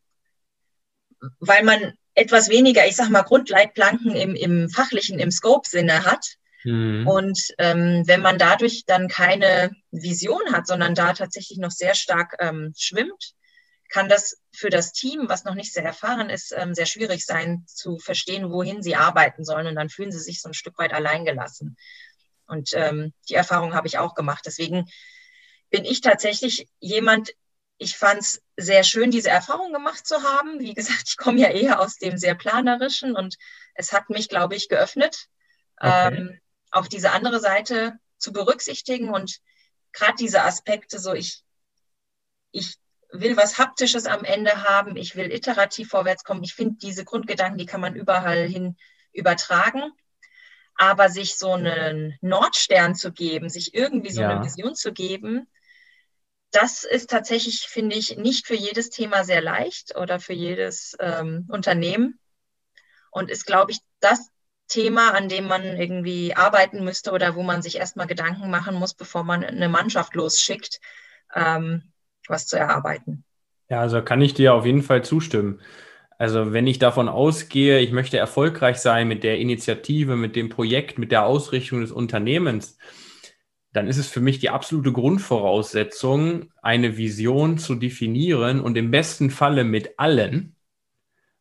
weil 1.41 1.63
man 1.63 1.95
etwas 2.15 2.49
weniger, 2.49 2.87
ich 2.87 2.97
sag 2.97 3.11
mal, 3.11 3.23
Grundleitplanken 3.23 4.15
im, 4.15 4.35
im 4.35 4.71
fachlichen, 4.71 5.19
im 5.19 5.31
Scope-Sinne 5.31 6.05
hat. 6.05 6.37
Mhm. 6.65 7.07
Und 7.07 7.39
ähm, 7.59 8.05
wenn 8.07 8.23
man 8.23 8.39
dadurch 8.39 8.85
dann 8.87 9.09
keine 9.09 9.73
Vision 9.91 10.53
hat, 10.53 10.67
sondern 10.67 10.95
da 10.95 11.13
tatsächlich 11.13 11.59
noch 11.59 11.71
sehr 11.71 11.95
stark 11.95 12.37
ähm, 12.39 12.73
schwimmt, 12.77 13.35
kann 13.95 14.09
das 14.09 14.43
für 14.53 14.71
das 14.71 14.93
Team, 14.93 15.29
was 15.29 15.45
noch 15.45 15.55
nicht 15.55 15.73
sehr 15.73 15.85
erfahren 15.85 16.29
ist, 16.29 16.51
ähm, 16.51 16.75
sehr 16.75 16.85
schwierig 16.85 17.25
sein 17.25 17.63
zu 17.69 18.01
verstehen, 18.01 18.51
wohin 18.51 18.83
sie 18.83 18.97
arbeiten 18.97 19.45
sollen. 19.45 19.69
Und 19.69 19.77
dann 19.77 19.89
fühlen 19.89 20.11
sie 20.11 20.19
sich 20.19 20.43
so 20.43 20.49
ein 20.49 20.55
Stück 20.55 20.77
weit 20.79 20.93
alleingelassen. 20.93 21.77
Und 22.49 22.71
ähm, 22.73 23.13
die 23.29 23.35
Erfahrung 23.35 23.73
habe 23.73 23.87
ich 23.87 23.99
auch 23.99 24.17
gemacht. 24.17 24.43
Deswegen 24.47 24.91
bin 25.71 25.85
ich 25.85 26.01
tatsächlich 26.01 26.67
jemand, 26.81 27.35
ich 27.79 27.97
fand 27.97 28.23
es 28.23 28.43
sehr 28.57 28.83
schön, 28.83 29.13
diese 29.13 29.31
Erfahrung 29.31 29.73
gemacht 29.73 30.05
zu 30.05 30.25
haben. 30.25 30.59
Wie 30.59 30.75
gesagt, 30.75 31.05
ich 31.07 31.17
komme 31.17 31.39
ja 31.39 31.51
eher 31.51 31.79
aus 31.79 31.95
dem 31.95 32.19
sehr 32.19 32.35
planerischen 32.35 33.15
und 33.15 33.37
es 33.77 33.93
hat 33.93 34.11
mich, 34.11 34.29
glaube 34.29 34.57
ich, 34.57 34.69
geöffnet, 34.69 35.29
okay. 35.77 36.17
ähm, 36.17 36.41
auch 36.73 36.89
diese 36.89 37.13
andere 37.13 37.39
Seite 37.39 37.93
zu 38.19 38.33
berücksichtigen 38.33 39.11
und 39.11 39.39
gerade 39.93 40.17
diese 40.19 40.43
Aspekte, 40.43 40.99
so 40.99 41.13
ich, 41.13 41.45
ich 42.51 42.77
will 43.21 43.37
was 43.37 43.59
Haptisches 43.59 44.07
am 44.07 44.25
Ende 44.25 44.65
haben, 44.65 44.97
ich 44.97 45.17
will 45.17 45.33
iterativ 45.33 45.89
vorwärts 45.89 46.25
kommen. 46.25 46.43
Ich 46.45 46.55
finde, 46.55 46.77
diese 46.81 47.05
Grundgedanken, 47.05 47.59
die 47.59 47.67
kann 47.67 47.81
man 47.81 47.95
überall 47.95 48.47
hin 48.47 48.77
übertragen. 49.13 49.93
Aber 50.77 51.09
sich 51.09 51.37
so 51.37 51.53
einen 51.53 52.19
Nordstern 52.21 52.97
zu 52.97 53.13
geben, 53.13 53.49
sich 53.49 53.75
irgendwie 53.75 54.11
so 54.11 54.23
ja. 54.23 54.31
eine 54.31 54.45
Vision 54.45 54.75
zu 54.75 54.93
geben, 54.93 55.47
das 56.51 56.85
ist 56.85 57.11
tatsächlich, 57.11 57.61
finde 57.69 57.97
ich, 57.97 58.17
nicht 58.17 58.47
für 58.47 58.55
jedes 58.55 58.91
Thema 58.91 59.25
sehr 59.25 59.41
leicht 59.41 59.97
oder 59.97 60.21
für 60.21 60.33
jedes 60.33 60.97
ähm, 61.01 61.49
Unternehmen. 61.49 62.19
Und 63.11 63.31
ist, 63.31 63.47
glaube 63.47 63.71
ich, 63.71 63.79
das 64.01 64.31
Thema, 64.67 65.15
an 65.15 65.29
dem 65.29 65.47
man 65.47 65.63
irgendwie 65.63 66.35
arbeiten 66.35 66.85
müsste 66.85 67.13
oder 67.13 67.37
wo 67.37 67.43
man 67.43 67.63
sich 67.63 67.77
erstmal 67.77 68.07
Gedanken 68.07 68.51
machen 68.51 68.75
muss, 68.75 68.95
bevor 68.95 69.23
man 69.23 69.45
eine 69.45 69.69
Mannschaft 69.69 70.15
losschickt. 70.15 70.81
Ähm, 71.35 71.93
was 72.29 72.47
zu 72.47 72.57
erarbeiten. 72.57 73.25
Ja, 73.69 73.81
also 73.81 74.03
kann 74.03 74.21
ich 74.21 74.35
dir 74.35 74.55
auf 74.55 74.67
jeden 74.67 74.83
Fall 74.83 75.05
zustimmen. 75.05 75.61
Also 76.19 76.53
wenn 76.53 76.67
ich 76.67 76.79
davon 76.79 77.09
ausgehe, 77.09 77.81
ich 77.81 77.91
möchte 77.93 78.19
erfolgreich 78.19 78.79
sein 78.79 79.09
mit 79.09 79.25
der 79.25 79.39
Initiative, 79.39 80.17
mit 80.17 80.37
dem 80.37 80.49
Projekt, 80.49 80.99
mit 80.99 81.11
der 81.11 81.27
Ausrichtung 81.27 81.81
des 81.81 81.91
Unternehmens, 81.91 82.79
dann 83.73 83.89
ist 83.89 83.99
es 83.99 84.09
für 84.09 84.21
mich 84.21 84.39
die 84.39 84.51
absolute 84.51 84.93
Grundvoraussetzung, 84.93 86.53
eine 86.63 86.97
Vision 86.97 87.59
zu 87.59 87.75
definieren 87.75 88.61
und 88.61 88.77
im 88.77 88.93
besten 88.93 89.31
Falle 89.31 89.65
mit 89.65 89.99
allen 89.99 90.55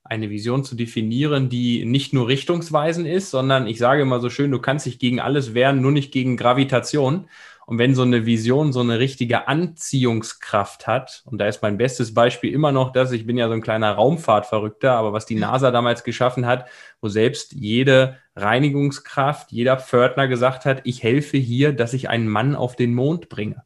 eine 0.03 0.29
Vision 0.29 0.63
zu 0.63 0.75
definieren, 0.75 1.49
die 1.49 1.85
nicht 1.85 2.13
nur 2.13 2.27
richtungsweisend 2.27 3.07
ist, 3.07 3.31
sondern 3.31 3.67
ich 3.67 3.77
sage 3.77 4.01
immer 4.01 4.19
so 4.19 4.29
schön, 4.29 4.51
du 4.51 4.59
kannst 4.59 4.85
dich 4.85 4.99
gegen 4.99 5.19
alles 5.19 5.53
wehren, 5.53 5.81
nur 5.81 5.91
nicht 5.91 6.11
gegen 6.11 6.35
Gravitation. 6.35 7.29
Und 7.65 7.77
wenn 7.77 7.96
so 7.96 8.01
eine 8.01 8.25
Vision 8.25 8.74
so 8.74 8.82
eine 8.82 9.00
richtige 9.00 9.48
Anziehungskraft 9.48 10.86
hat, 10.88 11.24
und 11.25 11.38
da 11.38 11.48
ist 11.48 11.62
mein 11.62 11.77
bestes 11.77 12.13
Beispiel 12.13 12.53
immer 12.53 12.72
noch 12.72 12.91
das, 12.91 13.12
ich 13.12 13.25
bin 13.25 13.38
ja 13.38 13.48
so 13.48 13.53
ein 13.53 13.62
kleiner 13.62 13.91
Raumfahrtverrückter, 13.93 14.91
aber 14.93 15.13
was 15.13 15.25
die 15.25 15.36
NASA 15.36 15.72
damals 15.72 16.03
geschaffen 16.03 16.46
hat, 16.46 16.67
wo 17.01 17.08
selbst 17.08 17.53
jede 17.53 18.17
Reinigungskraft, 18.36 19.51
jeder 19.51 19.77
Pförtner 19.77 20.27
gesagt 20.27 20.65
hat, 20.65 20.82
ich 20.84 21.03
helfe 21.03 21.38
hier, 21.38 21.74
dass 21.74 21.93
ich 21.93 22.10
einen 22.10 22.27
Mann 22.27 22.55
auf 22.55 22.75
den 22.75 22.93
Mond 22.93 23.29
bringe. 23.29 23.63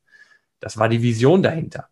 Das 0.60 0.78
war 0.78 0.90
die 0.90 1.02
Vision 1.02 1.42
dahinter. 1.42 1.90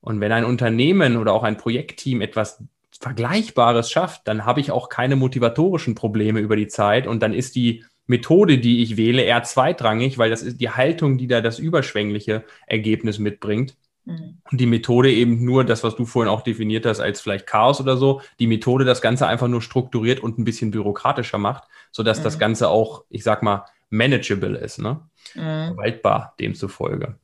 Und 0.00 0.20
wenn 0.20 0.32
ein 0.32 0.44
Unternehmen 0.44 1.16
oder 1.16 1.32
auch 1.32 1.42
ein 1.42 1.56
Projektteam 1.56 2.20
etwas 2.20 2.62
Vergleichbares 3.00 3.90
schafft, 3.90 4.28
dann 4.28 4.44
habe 4.44 4.60
ich 4.60 4.70
auch 4.70 4.88
keine 4.88 5.16
motivatorischen 5.16 5.94
Probleme 5.94 6.40
über 6.40 6.56
die 6.56 6.68
Zeit 6.68 7.06
und 7.06 7.22
dann 7.22 7.34
ist 7.34 7.56
die 7.56 7.84
Methode, 8.06 8.58
die 8.58 8.82
ich 8.82 8.96
wähle, 8.96 9.22
eher 9.22 9.42
zweitrangig, 9.42 10.18
weil 10.18 10.30
das 10.30 10.42
ist 10.42 10.60
die 10.60 10.70
Haltung, 10.70 11.16
die 11.18 11.26
da 11.26 11.40
das 11.40 11.58
überschwängliche 11.58 12.44
Ergebnis 12.66 13.18
mitbringt. 13.18 13.76
Mhm. 14.04 14.38
Und 14.50 14.60
die 14.60 14.66
Methode 14.66 15.10
eben 15.10 15.44
nur 15.44 15.64
das, 15.64 15.82
was 15.82 15.96
du 15.96 16.04
vorhin 16.04 16.30
auch 16.30 16.42
definiert 16.42 16.84
hast, 16.84 17.00
als 17.00 17.20
vielleicht 17.20 17.46
Chaos 17.46 17.80
oder 17.80 17.96
so, 17.96 18.20
die 18.38 18.46
Methode 18.46 18.84
das 18.84 19.00
Ganze 19.00 19.26
einfach 19.26 19.48
nur 19.48 19.62
strukturiert 19.62 20.20
und 20.20 20.38
ein 20.38 20.44
bisschen 20.44 20.70
bürokratischer 20.70 21.38
macht, 21.38 21.64
sodass 21.90 22.18
mhm. 22.20 22.24
das 22.24 22.38
Ganze 22.38 22.68
auch, 22.68 23.04
ich 23.08 23.24
sag 23.24 23.42
mal, 23.42 23.64
manageable 23.90 24.58
ist, 24.58 24.78
ne? 24.78 25.00
Mhm. 25.34 25.68
Verwaltbar 25.68 26.34
demzufolge. 26.38 27.16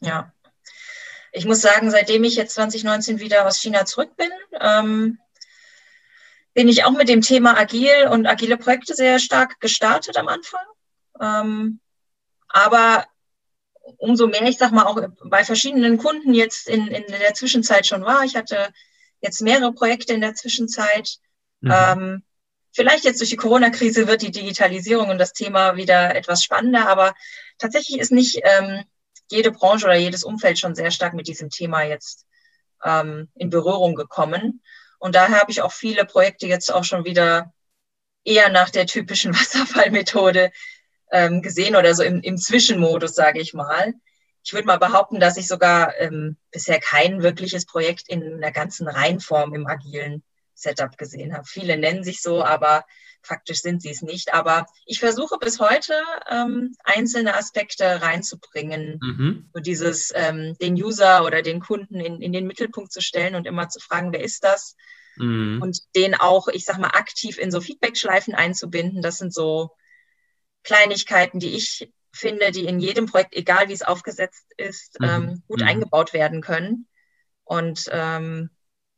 Ja. 0.00 0.32
Ich 1.32 1.44
muss 1.44 1.60
sagen, 1.60 1.90
seitdem 1.90 2.24
ich 2.24 2.34
jetzt 2.36 2.54
2019 2.54 3.20
wieder 3.20 3.46
aus 3.46 3.58
China 3.58 3.84
zurück 3.84 4.16
bin, 4.16 4.30
ähm, 4.58 5.18
bin 6.56 6.68
ich 6.68 6.84
auch 6.84 6.92
mit 6.92 7.10
dem 7.10 7.20
Thema 7.20 7.54
agil 7.58 8.08
und 8.10 8.26
agile 8.26 8.56
Projekte 8.56 8.94
sehr 8.94 9.18
stark 9.18 9.60
gestartet 9.60 10.16
am 10.16 10.26
Anfang. 10.26 10.64
Ähm, 11.20 11.80
aber 12.48 13.04
umso 13.98 14.26
mehr, 14.26 14.44
ich 14.44 14.56
sag 14.56 14.72
mal, 14.72 14.86
auch 14.86 14.98
bei 15.26 15.44
verschiedenen 15.44 15.98
Kunden 15.98 16.32
jetzt 16.32 16.66
in, 16.66 16.86
in 16.86 17.04
der 17.08 17.34
Zwischenzeit 17.34 17.86
schon 17.86 18.04
war. 18.04 18.24
Ich 18.24 18.36
hatte 18.36 18.72
jetzt 19.20 19.42
mehrere 19.42 19.74
Projekte 19.74 20.14
in 20.14 20.22
der 20.22 20.34
Zwischenzeit. 20.34 21.18
Mhm. 21.60 21.72
Ähm, 21.74 22.22
vielleicht 22.72 23.04
jetzt 23.04 23.20
durch 23.20 23.30
die 23.30 23.36
Corona-Krise 23.36 24.08
wird 24.08 24.22
die 24.22 24.30
Digitalisierung 24.30 25.10
und 25.10 25.18
das 25.18 25.34
Thema 25.34 25.76
wieder 25.76 26.16
etwas 26.16 26.42
spannender, 26.42 26.88
aber 26.88 27.14
tatsächlich 27.58 28.00
ist 28.00 28.12
nicht 28.12 28.40
ähm, 28.42 28.82
jede 29.30 29.52
Branche 29.52 29.84
oder 29.84 29.96
jedes 29.96 30.24
Umfeld 30.24 30.58
schon 30.58 30.74
sehr 30.74 30.90
stark 30.90 31.12
mit 31.12 31.28
diesem 31.28 31.50
Thema 31.50 31.82
jetzt 31.82 32.24
ähm, 32.82 33.28
in 33.34 33.50
Berührung 33.50 33.94
gekommen. 33.94 34.62
Und 34.98 35.14
daher 35.14 35.40
habe 35.40 35.50
ich 35.50 35.62
auch 35.62 35.72
viele 35.72 36.04
Projekte 36.04 36.46
jetzt 36.46 36.72
auch 36.72 36.84
schon 36.84 37.04
wieder 37.04 37.52
eher 38.24 38.48
nach 38.48 38.70
der 38.70 38.86
typischen 38.86 39.34
Wasserfallmethode 39.38 40.50
ähm, 41.12 41.42
gesehen 41.42 41.76
oder 41.76 41.94
so 41.94 42.02
im, 42.02 42.20
im 42.20 42.36
Zwischenmodus, 42.36 43.14
sage 43.14 43.40
ich 43.40 43.54
mal. 43.54 43.94
Ich 44.44 44.52
würde 44.52 44.66
mal 44.66 44.78
behaupten, 44.78 45.18
dass 45.18 45.36
ich 45.36 45.48
sogar 45.48 45.98
ähm, 45.98 46.36
bisher 46.52 46.78
kein 46.78 47.22
wirkliches 47.22 47.66
Projekt 47.66 48.08
in 48.08 48.40
der 48.40 48.52
ganzen 48.52 48.86
Reihenform 48.86 49.54
im 49.54 49.66
agilen 49.66 50.22
Setup 50.54 50.96
gesehen 50.96 51.34
habe. 51.34 51.44
Viele 51.46 51.76
nennen 51.76 52.04
sich 52.04 52.22
so, 52.22 52.44
aber 52.44 52.84
faktisch 53.26 53.60
sind 53.60 53.82
sie 53.82 53.90
es 53.90 54.02
nicht. 54.02 54.32
Aber 54.32 54.66
ich 54.86 55.00
versuche 55.00 55.38
bis 55.38 55.60
heute 55.60 55.94
ähm, 56.30 56.74
einzelne 56.84 57.36
Aspekte 57.36 58.02
reinzubringen, 58.02 58.98
mhm. 59.02 59.50
so 59.52 59.60
dieses 59.60 60.12
ähm, 60.14 60.56
den 60.60 60.74
User 60.74 61.24
oder 61.24 61.42
den 61.42 61.60
Kunden 61.60 62.00
in, 62.00 62.22
in 62.22 62.32
den 62.32 62.46
Mittelpunkt 62.46 62.92
zu 62.92 63.00
stellen 63.00 63.34
und 63.34 63.46
immer 63.46 63.68
zu 63.68 63.80
fragen, 63.80 64.12
wer 64.12 64.22
ist 64.22 64.44
das? 64.44 64.76
mhm. 65.16 65.60
und 65.62 65.78
den 65.94 66.14
auch, 66.14 66.48
ich 66.48 66.64
sag 66.64 66.78
mal, 66.78 66.88
aktiv 66.88 67.38
in 67.38 67.50
so 67.50 67.60
Feedback-Schleifen 67.60 68.34
einzubinden. 68.34 69.02
Das 69.02 69.18
sind 69.18 69.32
so 69.32 69.70
Kleinigkeiten, 70.62 71.38
die 71.38 71.54
ich 71.54 71.90
finde, 72.12 72.50
die 72.50 72.66
in 72.66 72.80
jedem 72.80 73.06
Projekt, 73.06 73.34
egal 73.34 73.68
wie 73.68 73.74
es 73.74 73.82
aufgesetzt 73.82 74.46
ist, 74.56 75.00
mhm. 75.00 75.08
ähm, 75.08 75.42
gut 75.48 75.60
mhm. 75.60 75.68
eingebaut 75.68 76.12
werden 76.12 76.40
können. 76.40 76.86
Und 77.44 77.88
ähm, 77.92 78.50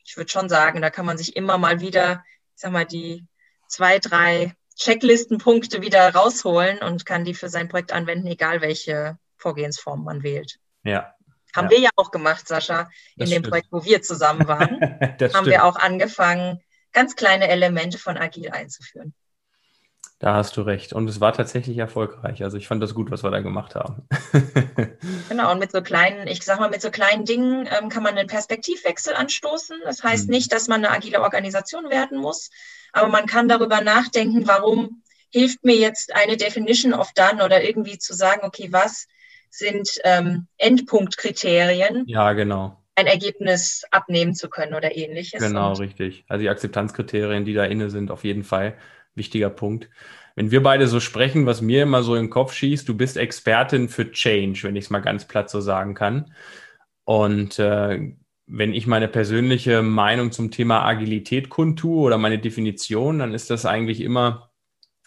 ich 0.04 0.16
würde 0.16 0.30
schon 0.30 0.48
sagen, 0.48 0.80
da 0.80 0.90
kann 0.90 1.06
man 1.06 1.18
sich 1.18 1.36
immer 1.36 1.58
mal 1.58 1.80
wieder, 1.80 2.24
ich 2.54 2.62
sag 2.62 2.72
mal, 2.72 2.86
die 2.86 3.26
zwei, 3.68 3.98
drei 3.98 4.54
Checklistenpunkte 4.76 5.82
wieder 5.82 6.14
rausholen 6.14 6.78
und 6.78 7.06
kann 7.06 7.24
die 7.24 7.34
für 7.34 7.48
sein 7.48 7.68
Projekt 7.68 7.92
anwenden, 7.92 8.26
egal 8.26 8.60
welche 8.60 9.18
Vorgehensform 9.36 10.04
man 10.04 10.22
wählt. 10.22 10.58
Ja. 10.82 11.14
Haben 11.54 11.66
ja. 11.66 11.70
wir 11.70 11.80
ja 11.80 11.90
auch 11.96 12.10
gemacht, 12.10 12.46
Sascha, 12.46 12.82
in 12.82 12.88
das 13.16 13.28
dem 13.30 13.38
stimmt. 13.38 13.48
Projekt, 13.48 13.68
wo 13.70 13.84
wir 13.84 14.02
zusammen 14.02 14.46
waren. 14.48 14.80
haben 15.00 15.16
stimmt. 15.18 15.46
wir 15.46 15.64
auch 15.64 15.76
angefangen, 15.76 16.60
ganz 16.92 17.16
kleine 17.16 17.48
Elemente 17.48 17.98
von 17.98 18.16
Agil 18.16 18.50
einzuführen. 18.50 19.14
Da 20.20 20.34
hast 20.34 20.56
du 20.56 20.62
recht. 20.62 20.92
Und 20.92 21.08
es 21.08 21.20
war 21.20 21.32
tatsächlich 21.32 21.78
erfolgreich. 21.78 22.42
Also 22.42 22.56
ich 22.56 22.66
fand 22.66 22.82
das 22.82 22.94
gut, 22.94 23.10
was 23.12 23.22
wir 23.22 23.30
da 23.30 23.40
gemacht 23.40 23.76
haben. 23.76 24.08
genau, 25.28 25.52
und 25.52 25.60
mit 25.60 25.70
so 25.70 25.80
kleinen, 25.80 26.26
ich 26.26 26.42
sag 26.42 26.58
mal, 26.58 26.70
mit 26.70 26.82
so 26.82 26.90
kleinen 26.90 27.24
Dingen 27.24 27.68
ähm, 27.70 27.88
kann 27.88 28.02
man 28.02 28.18
einen 28.18 28.26
Perspektivwechsel 28.26 29.14
anstoßen. 29.14 29.78
Das 29.84 30.02
heißt 30.02 30.24
hm. 30.24 30.30
nicht, 30.30 30.52
dass 30.52 30.66
man 30.66 30.84
eine 30.84 30.94
agile 30.94 31.22
Organisation 31.22 31.88
werden 31.88 32.18
muss, 32.18 32.50
aber 32.92 33.08
man 33.08 33.26
kann 33.26 33.48
darüber 33.48 33.80
nachdenken, 33.80 34.48
warum 34.48 35.02
hilft 35.30 35.64
mir 35.64 35.76
jetzt 35.76 36.14
eine 36.14 36.36
Definition 36.36 36.94
of 36.94 37.12
Done 37.12 37.44
oder 37.44 37.62
irgendwie 37.62 37.98
zu 37.98 38.14
sagen, 38.14 38.40
okay, 38.44 38.68
was 38.72 39.06
sind 39.50 39.88
ähm, 40.04 40.46
Endpunktkriterien? 40.56 42.04
Ja, 42.06 42.32
genau. 42.32 42.82
Ein 42.96 43.06
Ergebnis 43.06 43.84
abnehmen 43.92 44.34
zu 44.34 44.48
können 44.48 44.74
oder 44.74 44.96
ähnliches. 44.96 45.40
Genau, 45.40 45.70
und 45.70 45.80
richtig. 45.80 46.24
Also 46.26 46.42
die 46.42 46.48
Akzeptanzkriterien, 46.48 47.44
die 47.44 47.54
da 47.54 47.64
inne 47.64 47.90
sind, 47.90 48.10
auf 48.10 48.24
jeden 48.24 48.42
Fall 48.42 48.76
wichtiger 49.18 49.50
Punkt. 49.50 49.90
Wenn 50.34 50.50
wir 50.50 50.62
beide 50.62 50.86
so 50.86 51.00
sprechen, 51.00 51.46
was 51.46 51.60
mir 51.60 51.82
immer 51.82 52.02
so 52.02 52.14
im 52.14 52.30
Kopf 52.30 52.52
schießt, 52.54 52.88
du 52.88 52.96
bist 52.96 53.16
Expertin 53.16 53.88
für 53.88 54.10
Change, 54.12 54.60
wenn 54.62 54.76
ich 54.76 54.84
es 54.84 54.90
mal 54.90 55.00
ganz 55.00 55.26
platt 55.26 55.50
so 55.50 55.60
sagen 55.60 55.94
kann. 55.94 56.32
Und 57.04 57.58
äh, 57.58 58.12
wenn 58.46 58.72
ich 58.72 58.86
meine 58.86 59.08
persönliche 59.08 59.82
Meinung 59.82 60.32
zum 60.32 60.50
Thema 60.50 60.84
Agilität 60.84 61.48
kundtue 61.50 62.00
oder 62.00 62.18
meine 62.18 62.38
Definition, 62.38 63.18
dann 63.18 63.34
ist 63.34 63.50
das 63.50 63.66
eigentlich 63.66 64.00
immer 64.00 64.50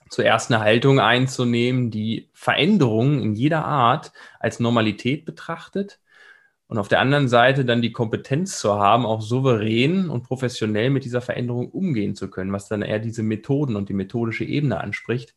zuerst 0.10 0.52
eine 0.52 0.62
Haltung 0.62 1.00
einzunehmen, 1.00 1.90
die 1.90 2.30
Veränderungen 2.34 3.22
in 3.22 3.34
jeder 3.34 3.66
Art 3.66 4.12
als 4.40 4.60
Normalität 4.60 5.26
betrachtet 5.26 6.00
und 6.72 6.78
auf 6.78 6.88
der 6.88 7.02
anderen 7.02 7.28
Seite 7.28 7.66
dann 7.66 7.82
die 7.82 7.92
Kompetenz 7.92 8.58
zu 8.58 8.76
haben, 8.76 9.06
auch 9.06 9.22
souverän 9.22 10.10
und 10.10 10.24
professionell 10.24 10.90
mit 10.90 11.04
dieser 11.04 11.20
Veränderung 11.20 11.70
umgehen 11.70 12.16
zu 12.16 12.30
können, 12.30 12.54
was 12.54 12.70
dann 12.70 12.82
eher 12.82 13.00
diese 13.00 13.24
Methoden 13.24 13.76
und 13.76 13.90
die 13.90 13.94
methodische 13.94 14.46
Ebene 14.46 14.80
anspricht. 14.80 15.36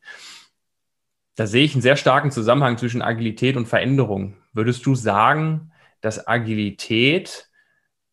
Da 1.34 1.48
sehe 1.48 1.64
ich 1.64 1.74
einen 1.74 1.82
sehr 1.82 1.96
starken 1.96 2.30
Zusammenhang 2.30 2.78
zwischen 2.78 3.02
Agilität 3.02 3.56
und 3.56 3.66
Veränderung. 3.66 4.36
Würdest 4.52 4.86
du 4.86 4.94
sagen, 4.94 5.72
dass 6.00 6.24
Agilität 6.24 7.50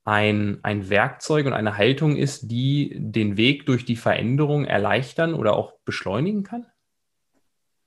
ein, 0.03 0.57
ein 0.63 0.89
Werkzeug 0.89 1.45
und 1.45 1.53
eine 1.53 1.77
Haltung 1.77 2.15
ist, 2.15 2.49
die 2.49 2.95
den 2.97 3.37
Weg 3.37 3.67
durch 3.67 3.85
die 3.85 3.97
Veränderung 3.97 4.65
erleichtern 4.65 5.35
oder 5.35 5.53
auch 5.53 5.73
beschleunigen 5.85 6.41
kann? 6.41 6.65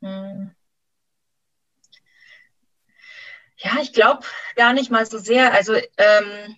Hm. 0.00 0.52
Ja, 3.64 3.78
ich 3.80 3.92
glaube 3.92 4.26
gar 4.56 4.72
nicht 4.72 4.90
mal 4.90 5.06
so 5.06 5.18
sehr. 5.18 5.52
Also, 5.52 5.74
ähm, 5.74 6.56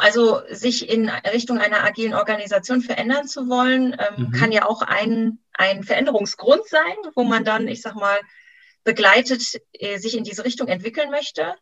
also 0.00 0.40
sich 0.48 0.88
in 0.88 1.08
Richtung 1.08 1.58
einer 1.58 1.84
agilen 1.84 2.14
Organisation 2.14 2.80
verändern 2.80 3.28
zu 3.28 3.48
wollen, 3.48 3.92
ähm, 3.92 4.28
mhm. 4.28 4.32
kann 4.32 4.52
ja 4.52 4.66
auch 4.66 4.80
ein, 4.80 5.38
ein 5.52 5.84
Veränderungsgrund 5.84 6.66
sein, 6.66 6.96
wo 7.14 7.24
man 7.24 7.44
dann, 7.44 7.68
ich 7.68 7.82
sag 7.82 7.94
mal, 7.94 8.18
begleitet 8.84 9.60
äh, 9.72 9.98
sich 9.98 10.16
in 10.16 10.24
diese 10.24 10.44
Richtung 10.44 10.68
entwickeln 10.68 11.10
möchte 11.10 11.54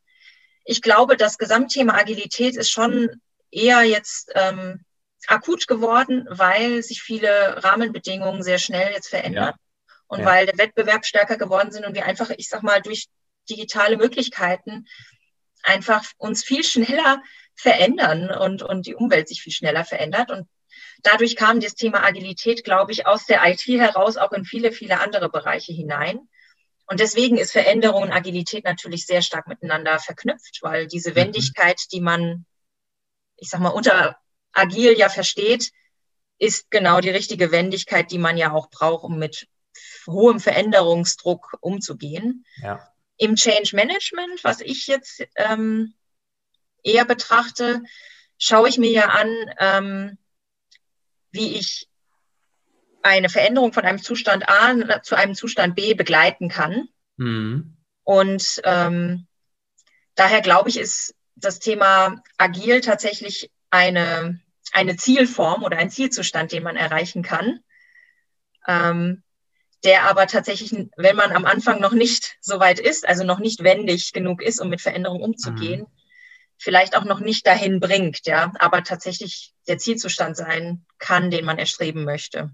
ich 0.68 0.82
glaube, 0.82 1.16
das 1.16 1.38
Gesamtthema 1.38 1.94
Agilität 1.94 2.54
ist 2.54 2.70
schon 2.70 3.22
eher 3.50 3.82
jetzt 3.84 4.30
ähm, 4.34 4.84
akut 5.26 5.66
geworden, 5.66 6.26
weil 6.28 6.82
sich 6.82 7.00
viele 7.00 7.64
Rahmenbedingungen 7.64 8.42
sehr 8.42 8.58
schnell 8.58 8.92
jetzt 8.92 9.08
verändern 9.08 9.54
ja. 9.54 9.94
und 10.08 10.20
ja. 10.20 10.26
weil 10.26 10.44
der 10.44 10.58
Wettbewerb 10.58 11.06
stärker 11.06 11.38
geworden 11.38 11.70
sind 11.70 11.86
und 11.86 11.94
wir 11.94 12.04
einfach, 12.04 12.28
ich 12.36 12.50
sag 12.50 12.62
mal, 12.62 12.82
durch 12.82 13.06
digitale 13.50 13.96
Möglichkeiten 13.96 14.86
einfach 15.62 16.04
uns 16.16 16.44
viel 16.44 16.64
schneller 16.64 17.22
verändern 17.54 18.30
und, 18.30 18.62
und 18.62 18.86
die 18.86 18.94
Umwelt 18.94 19.28
sich 19.28 19.42
viel 19.42 19.52
schneller 19.52 19.84
verändert. 19.84 20.30
Und 20.30 20.48
dadurch 21.02 21.36
kam 21.36 21.60
das 21.60 21.74
Thema 21.74 22.04
Agilität, 22.04 22.64
glaube 22.64 22.92
ich, 22.92 23.06
aus 23.06 23.26
der 23.26 23.44
IT 23.46 23.66
heraus 23.66 24.16
auch 24.16 24.32
in 24.32 24.44
viele, 24.44 24.72
viele 24.72 25.00
andere 25.00 25.28
Bereiche 25.28 25.72
hinein. 25.72 26.28
Und 26.86 27.00
deswegen 27.00 27.36
ist 27.36 27.52
Veränderung 27.52 28.04
und 28.04 28.12
Agilität 28.12 28.64
natürlich 28.64 29.04
sehr 29.04 29.20
stark 29.20 29.46
miteinander 29.46 29.98
verknüpft, 29.98 30.60
weil 30.62 30.86
diese 30.86 31.10
mhm. 31.10 31.16
Wendigkeit, 31.16 31.80
die 31.92 32.00
man, 32.00 32.46
ich 33.36 33.50
sag 33.50 33.60
mal, 33.60 33.68
unter 33.70 34.16
agil 34.52 34.96
ja 34.96 35.08
versteht, 35.08 35.70
ist 36.38 36.70
genau 36.70 37.00
die 37.00 37.10
richtige 37.10 37.50
Wendigkeit, 37.50 38.10
die 38.10 38.18
man 38.18 38.38
ja 38.38 38.52
auch 38.52 38.70
braucht, 38.70 39.04
um 39.04 39.18
mit 39.18 39.48
hohem 40.06 40.40
Veränderungsdruck 40.40 41.58
umzugehen. 41.60 42.44
Ja. 42.62 42.88
Im 43.18 43.34
Change 43.34 43.74
Management, 43.74 44.42
was 44.44 44.60
ich 44.60 44.86
jetzt 44.86 45.26
ähm, 45.36 45.94
eher 46.82 47.04
betrachte, 47.04 47.82
schaue 48.38 48.68
ich 48.68 48.78
mir 48.78 48.90
ja 48.90 49.06
an, 49.06 49.28
ähm, 49.58 50.18
wie 51.30 51.56
ich 51.56 51.88
eine 53.02 53.28
Veränderung 53.28 53.72
von 53.72 53.84
einem 53.84 54.02
Zustand 54.02 54.48
A 54.48 55.02
zu 55.02 55.14
einem 55.16 55.34
Zustand 55.34 55.74
B 55.76 55.94
begleiten 55.94 56.48
kann. 56.48 56.88
Mhm. 57.16 57.76
Und 58.04 58.60
ähm, 58.64 59.26
daher 60.14 60.40
glaube 60.40 60.68
ich, 60.68 60.78
ist 60.78 61.14
das 61.34 61.58
Thema 61.58 62.22
agil 62.36 62.80
tatsächlich 62.80 63.50
eine, 63.70 64.40
eine 64.72 64.96
Zielform 64.96 65.62
oder 65.62 65.76
ein 65.78 65.90
Zielzustand, 65.90 66.52
den 66.52 66.62
man 66.62 66.76
erreichen 66.76 67.22
kann, 67.22 67.60
ähm, 68.66 69.22
der 69.84 70.04
aber 70.04 70.26
tatsächlich, 70.26 70.74
wenn 70.96 71.16
man 71.16 71.32
am 71.32 71.44
Anfang 71.44 71.80
noch 71.80 71.92
nicht 71.92 72.36
so 72.40 72.58
weit 72.58 72.80
ist, 72.80 73.08
also 73.08 73.24
noch 73.24 73.38
nicht 73.38 73.62
wendig 73.62 74.12
genug 74.12 74.42
ist, 74.42 74.60
um 74.60 74.68
mit 74.68 74.80
Veränderungen 74.80 75.22
umzugehen, 75.22 75.82
mhm. 75.82 75.86
vielleicht 76.58 76.96
auch 76.96 77.04
noch 77.04 77.20
nicht 77.20 77.46
dahin 77.46 77.80
bringt, 77.80 78.26
ja, 78.26 78.52
aber 78.58 78.82
tatsächlich 78.82 79.52
der 79.68 79.78
Zielzustand 79.78 80.36
sein 80.36 80.84
kann, 80.98 81.30
den 81.30 81.44
man 81.44 81.58
erstreben 81.58 82.04
möchte. 82.04 82.50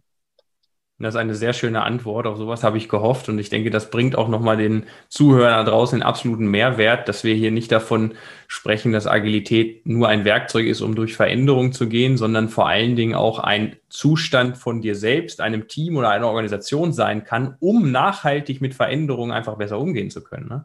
Das 1.00 1.14
ist 1.14 1.20
eine 1.20 1.34
sehr 1.34 1.52
schöne 1.52 1.82
Antwort. 1.82 2.26
Auf 2.26 2.38
sowas 2.38 2.62
habe 2.62 2.78
ich 2.78 2.88
gehofft. 2.88 3.28
Und 3.28 3.40
ich 3.40 3.48
denke, 3.48 3.70
das 3.70 3.90
bringt 3.90 4.16
auch 4.16 4.28
nochmal 4.28 4.56
den 4.56 4.86
Zuhörern 5.08 5.64
da 5.64 5.70
draußen 5.70 5.98
den 5.98 6.06
absoluten 6.06 6.46
Mehrwert, 6.46 7.08
dass 7.08 7.24
wir 7.24 7.34
hier 7.34 7.50
nicht 7.50 7.72
davon 7.72 8.14
sprechen, 8.46 8.92
dass 8.92 9.08
Agilität 9.08 9.84
nur 9.86 10.06
ein 10.06 10.24
Werkzeug 10.24 10.66
ist, 10.66 10.82
um 10.82 10.94
durch 10.94 11.16
Veränderung 11.16 11.72
zu 11.72 11.88
gehen, 11.88 12.16
sondern 12.16 12.48
vor 12.48 12.68
allen 12.68 12.94
Dingen 12.94 13.14
auch 13.14 13.40
ein 13.40 13.76
Zustand 13.88 14.56
von 14.56 14.82
dir 14.82 14.94
selbst, 14.94 15.40
einem 15.40 15.66
Team 15.66 15.96
oder 15.96 16.10
einer 16.10 16.28
Organisation 16.28 16.92
sein 16.92 17.24
kann, 17.24 17.56
um 17.58 17.90
nachhaltig 17.90 18.60
mit 18.60 18.74
Veränderungen 18.74 19.32
einfach 19.32 19.56
besser 19.56 19.80
umgehen 19.80 20.10
zu 20.10 20.22
können. 20.22 20.48
Ne? 20.48 20.64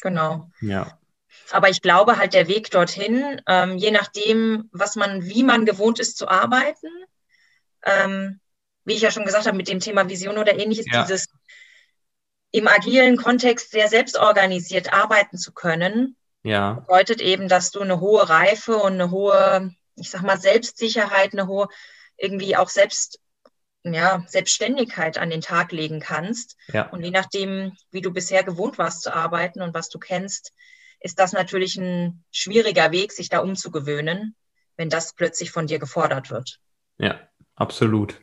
Genau. 0.00 0.48
Ja. 0.60 0.98
Aber 1.50 1.68
ich 1.68 1.82
glaube 1.82 2.18
halt 2.18 2.32
der 2.32 2.46
Weg 2.46 2.70
dorthin, 2.70 3.40
ähm, 3.48 3.76
je 3.76 3.90
nachdem, 3.90 4.68
was 4.70 4.94
man, 4.94 5.24
wie 5.24 5.42
man 5.42 5.64
gewohnt 5.64 5.98
ist 5.98 6.16
zu 6.16 6.28
arbeiten, 6.28 6.88
ähm, 7.84 8.38
wie 8.88 8.94
ich 8.94 9.02
ja 9.02 9.10
schon 9.10 9.26
gesagt 9.26 9.46
habe, 9.46 9.56
mit 9.56 9.68
dem 9.68 9.80
Thema 9.80 10.08
Vision 10.08 10.38
oder 10.38 10.58
ähnliches, 10.58 10.86
ja. 10.90 11.02
dieses 11.02 11.28
im 12.50 12.66
agilen 12.66 13.18
Kontext 13.18 13.70
sehr 13.70 13.88
selbstorganisiert 13.88 14.92
arbeiten 14.92 15.36
zu 15.36 15.52
können, 15.52 16.16
ja. 16.42 16.72
bedeutet 16.86 17.20
eben, 17.20 17.48
dass 17.48 17.70
du 17.70 17.80
eine 17.80 18.00
hohe 18.00 18.28
Reife 18.28 18.76
und 18.76 18.94
eine 18.94 19.10
hohe, 19.10 19.74
ich 19.96 20.10
sag 20.10 20.22
mal, 20.22 20.38
Selbstsicherheit, 20.38 21.34
eine 21.34 21.46
hohe, 21.46 21.68
irgendwie 22.16 22.56
auch 22.56 22.70
selbst, 22.70 23.20
ja, 23.84 24.24
Selbstständigkeit 24.26 25.18
an 25.18 25.28
den 25.28 25.42
Tag 25.42 25.72
legen 25.72 26.00
kannst. 26.00 26.56
Ja. 26.72 26.88
Und 26.88 27.04
je 27.04 27.10
nachdem, 27.10 27.76
wie 27.90 28.00
du 28.00 28.10
bisher 28.10 28.42
gewohnt 28.42 28.78
warst 28.78 29.02
zu 29.02 29.14
arbeiten 29.14 29.60
und 29.60 29.74
was 29.74 29.90
du 29.90 29.98
kennst, 29.98 30.52
ist 31.00 31.18
das 31.18 31.32
natürlich 31.32 31.76
ein 31.76 32.24
schwieriger 32.32 32.90
Weg, 32.90 33.12
sich 33.12 33.28
da 33.28 33.40
umzugewöhnen, 33.40 34.34
wenn 34.76 34.88
das 34.88 35.12
plötzlich 35.12 35.50
von 35.50 35.66
dir 35.66 35.78
gefordert 35.78 36.30
wird. 36.30 36.58
Ja, 36.96 37.20
absolut. 37.54 38.20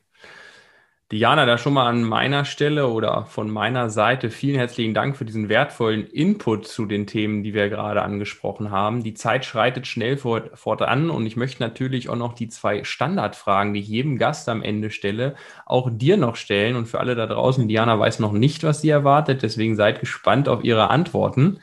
Diana, 1.12 1.46
da 1.46 1.60
schon 1.60 1.74
mal 1.74 1.86
an 1.86 2.04
meiner 2.04 2.46
Stelle 2.46 2.88
oder 2.88 3.26
von 3.26 3.48
meiner 3.48 3.92
Seite 3.92 4.32
vielen 4.32 4.58
herzlichen 4.58 4.96
Dank 4.96 5.16
für 5.16 5.24
diesen 5.24 5.50
wertvollen 5.50 6.08
Input 6.08 6.68
zu 6.68 6.88
den 6.88 7.06
Themen, 7.06 7.44
die 7.44 7.54
wir 7.54 7.70
gerade 7.70 8.02
angesprochen 8.02 8.72
haben. 8.72 9.04
Die 9.04 9.14
Zeit 9.14 9.46
schreitet 9.46 9.86
schnell 9.86 10.18
fort, 10.18 10.58
fortan 10.58 11.12
und 11.12 11.28
ich 11.28 11.36
möchte 11.36 11.62
natürlich 11.62 12.10
auch 12.10 12.16
noch 12.16 12.34
die 12.34 12.50
zwei 12.50 12.84
Standardfragen, 12.84 13.76
die 13.76 13.82
ich 13.82 13.88
jedem 13.88 14.18
Gast 14.18 14.50
am 14.50 14.64
Ende 14.64 14.90
stelle, 14.90 15.36
auch 15.68 15.92
dir 15.92 16.18
noch 16.18 16.36
stellen. 16.36 16.76
Und 16.76 16.88
für 16.88 17.00
alle 17.00 17.14
da 17.14 17.28
draußen, 17.28 17.68
Diana 17.68 18.00
weiß 18.00 18.18
noch 18.18 18.32
nicht, 18.32 18.64
was 18.64 18.82
sie 18.82 18.90
erwartet, 18.90 19.44
deswegen 19.44 19.76
seid 19.76 20.00
gespannt 20.00 20.50
auf 20.50 20.64
ihre 20.64 20.90
Antworten. 20.90 21.60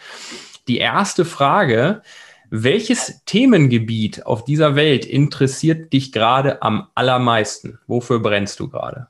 Die 0.68 0.78
erste 0.78 1.24
Frage 1.24 2.02
Welches 2.48 3.24
Themengebiet 3.24 4.24
auf 4.24 4.44
dieser 4.44 4.76
Welt 4.76 5.04
interessiert 5.04 5.92
dich 5.92 6.12
gerade 6.12 6.62
am 6.62 6.88
allermeisten? 6.94 7.80
Wofür 7.88 8.20
brennst 8.20 8.60
du 8.60 8.68
gerade? 8.68 9.08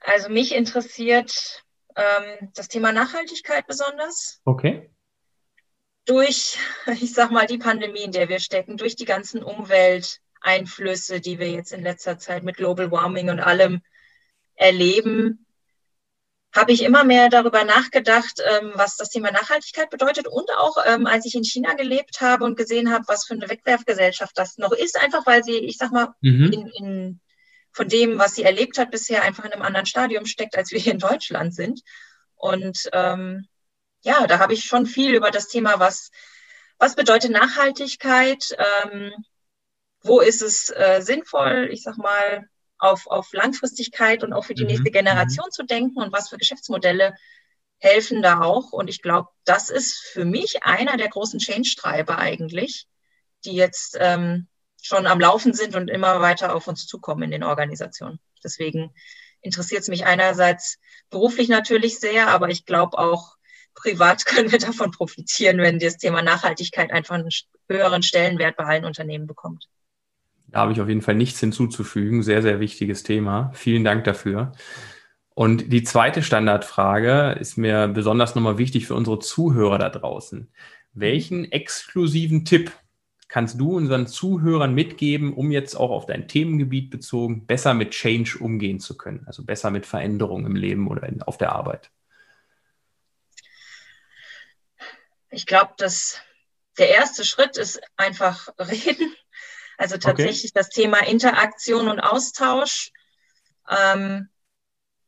Also 0.00 0.28
mich 0.28 0.54
interessiert 0.54 1.64
ähm, 1.96 2.50
das 2.54 2.68
Thema 2.68 2.92
Nachhaltigkeit 2.92 3.66
besonders. 3.66 4.40
Okay. 4.44 4.90
Durch, 6.06 6.58
ich 7.00 7.12
sag 7.12 7.30
mal, 7.30 7.46
die 7.46 7.58
Pandemie, 7.58 8.02
in 8.02 8.12
der 8.12 8.28
wir 8.28 8.40
stecken, 8.40 8.76
durch 8.76 8.96
die 8.96 9.04
ganzen 9.04 9.42
Umwelteinflüsse, 9.42 11.20
die 11.20 11.38
wir 11.38 11.50
jetzt 11.50 11.72
in 11.72 11.82
letzter 11.82 12.18
Zeit 12.18 12.42
mit 12.42 12.56
Global 12.56 12.90
Warming 12.90 13.30
und 13.30 13.40
allem 13.40 13.82
erleben, 14.54 15.46
habe 16.54 16.72
ich 16.72 16.82
immer 16.82 17.04
mehr 17.04 17.28
darüber 17.28 17.64
nachgedacht, 17.64 18.42
ähm, 18.44 18.72
was 18.74 18.96
das 18.96 19.10
Thema 19.10 19.30
Nachhaltigkeit 19.30 19.88
bedeutet 19.88 20.26
und 20.26 20.50
auch 20.58 20.76
ähm, 20.84 21.06
als 21.06 21.24
ich 21.26 21.34
in 21.34 21.44
China 21.44 21.74
gelebt 21.74 22.20
habe 22.20 22.44
und 22.44 22.56
gesehen 22.56 22.92
habe, 22.92 23.04
was 23.06 23.24
für 23.24 23.34
eine 23.34 23.48
Wegwerfgesellschaft 23.48 24.36
das 24.36 24.58
noch 24.58 24.72
ist, 24.72 25.00
einfach 25.00 25.26
weil 25.26 25.44
sie, 25.44 25.58
ich 25.58 25.76
sag 25.76 25.92
mal, 25.92 26.08
mhm. 26.20 26.50
in, 26.52 26.66
in, 26.66 27.20
von 27.72 27.88
dem, 27.88 28.18
was 28.18 28.34
sie 28.34 28.42
erlebt 28.42 28.78
hat 28.78 28.90
bisher, 28.90 29.22
einfach 29.22 29.44
in 29.44 29.52
einem 29.52 29.62
anderen 29.62 29.86
Stadium 29.86 30.26
steckt, 30.26 30.56
als 30.56 30.72
wir 30.72 30.80
hier 30.80 30.92
in 30.92 30.98
Deutschland 30.98 31.54
sind. 31.54 31.82
Und 32.34 32.88
ähm, 32.92 33.46
ja, 34.02 34.26
da 34.26 34.38
habe 34.38 34.54
ich 34.54 34.64
schon 34.64 34.86
viel 34.86 35.14
über 35.14 35.30
das 35.30 35.48
Thema, 35.48 35.78
was, 35.78 36.10
was 36.78 36.96
bedeutet 36.96 37.30
Nachhaltigkeit, 37.30 38.56
ähm, 38.58 39.12
wo 40.02 40.20
ist 40.20 40.42
es 40.42 40.70
äh, 40.70 41.00
sinnvoll, 41.02 41.68
ich 41.70 41.82
sag 41.82 41.98
mal, 41.98 42.48
auf, 42.78 43.06
auf 43.06 43.32
Langfristigkeit 43.32 44.24
und 44.24 44.32
auch 44.32 44.44
für 44.44 44.54
die 44.54 44.62
mhm. 44.62 44.68
nächste 44.68 44.90
Generation 44.90 45.46
mhm. 45.46 45.52
zu 45.52 45.62
denken 45.64 46.00
und 46.00 46.12
was 46.12 46.30
für 46.30 46.38
Geschäftsmodelle 46.38 47.14
helfen 47.78 48.22
da 48.22 48.40
auch. 48.40 48.72
Und 48.72 48.88
ich 48.88 49.02
glaube, 49.02 49.28
das 49.44 49.70
ist 49.70 49.98
für 49.98 50.24
mich 50.24 50.64
einer 50.64 50.96
der 50.96 51.08
großen 51.08 51.38
Change-Treiber 51.38 52.18
eigentlich, 52.18 52.86
die 53.44 53.52
jetzt 53.52 53.96
ähm, 54.00 54.48
schon 54.82 55.06
am 55.06 55.20
Laufen 55.20 55.52
sind 55.54 55.74
und 55.74 55.88
immer 55.88 56.20
weiter 56.20 56.54
auf 56.54 56.66
uns 56.66 56.86
zukommen 56.86 57.22
in 57.22 57.30
den 57.30 57.44
Organisationen. 57.44 58.18
Deswegen 58.42 58.92
interessiert 59.42 59.82
es 59.82 59.88
mich 59.88 60.06
einerseits 60.06 60.78
beruflich 61.10 61.48
natürlich 61.48 61.98
sehr, 61.98 62.28
aber 62.28 62.48
ich 62.48 62.66
glaube 62.66 62.98
auch 62.98 63.36
privat 63.74 64.24
können 64.26 64.52
wir 64.52 64.58
davon 64.58 64.90
profitieren, 64.90 65.58
wenn 65.58 65.78
das 65.78 65.98
Thema 65.98 66.22
Nachhaltigkeit 66.22 66.90
einfach 66.90 67.14
einen 67.14 67.30
höheren 67.68 68.02
Stellenwert 68.02 68.56
bei 68.56 68.64
allen 68.64 68.84
Unternehmen 68.84 69.26
bekommt. 69.26 69.68
Da 70.48 70.60
habe 70.60 70.72
ich 70.72 70.80
auf 70.80 70.88
jeden 70.88 71.02
Fall 71.02 71.14
nichts 71.14 71.38
hinzuzufügen. 71.38 72.22
Sehr, 72.22 72.42
sehr 72.42 72.58
wichtiges 72.58 73.04
Thema. 73.04 73.52
Vielen 73.54 73.84
Dank 73.84 74.04
dafür. 74.04 74.52
Und 75.34 75.72
die 75.72 75.84
zweite 75.84 76.22
Standardfrage 76.22 77.36
ist 77.38 77.56
mir 77.56 77.86
besonders 77.88 78.34
nochmal 78.34 78.58
wichtig 78.58 78.86
für 78.86 78.94
unsere 78.94 79.20
Zuhörer 79.20 79.78
da 79.78 79.88
draußen. 79.88 80.52
Welchen 80.92 81.50
exklusiven 81.52 82.44
Tipp 82.44 82.72
kannst 83.30 83.60
du 83.60 83.76
unseren 83.76 84.08
Zuhörern 84.08 84.74
mitgeben, 84.74 85.32
um 85.32 85.52
jetzt 85.52 85.76
auch 85.76 85.90
auf 85.90 86.04
dein 86.04 86.26
Themengebiet 86.26 86.90
bezogen 86.90 87.46
besser 87.46 87.74
mit 87.74 87.92
Change 87.92 88.36
umgehen 88.40 88.80
zu 88.80 88.96
können? 88.96 89.24
Also 89.26 89.44
besser 89.44 89.70
mit 89.70 89.86
Veränderungen 89.86 90.46
im 90.46 90.56
Leben 90.56 90.88
oder 90.88 91.04
in, 91.04 91.22
auf 91.22 91.38
der 91.38 91.52
Arbeit? 91.52 91.90
Ich 95.30 95.46
glaube, 95.46 95.74
dass 95.78 96.20
der 96.76 96.90
erste 96.90 97.24
Schritt 97.24 97.56
ist 97.56 97.80
einfach 97.96 98.48
reden. 98.58 99.14
Also 99.78 99.96
tatsächlich 99.96 100.50
okay. 100.50 100.58
das 100.58 100.68
Thema 100.68 100.98
Interaktion 101.06 101.88
und 101.88 102.00
Austausch, 102.00 102.90
ähm, 103.68 104.28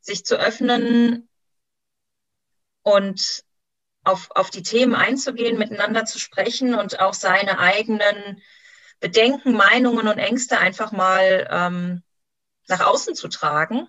sich 0.00 0.24
zu 0.24 0.36
öffnen 0.36 1.28
und 2.82 3.44
auf, 4.04 4.30
auf 4.34 4.50
die 4.50 4.62
Themen 4.62 4.94
einzugehen, 4.94 5.58
miteinander 5.58 6.04
zu 6.04 6.18
sprechen 6.18 6.74
und 6.74 7.00
auch 7.00 7.14
seine 7.14 7.58
eigenen 7.58 8.42
Bedenken, 9.00 9.52
Meinungen 9.52 10.08
und 10.08 10.18
Ängste 10.18 10.58
einfach 10.58 10.92
mal 10.92 11.48
ähm, 11.50 12.02
nach 12.68 12.80
außen 12.80 13.14
zu 13.14 13.28
tragen 13.28 13.88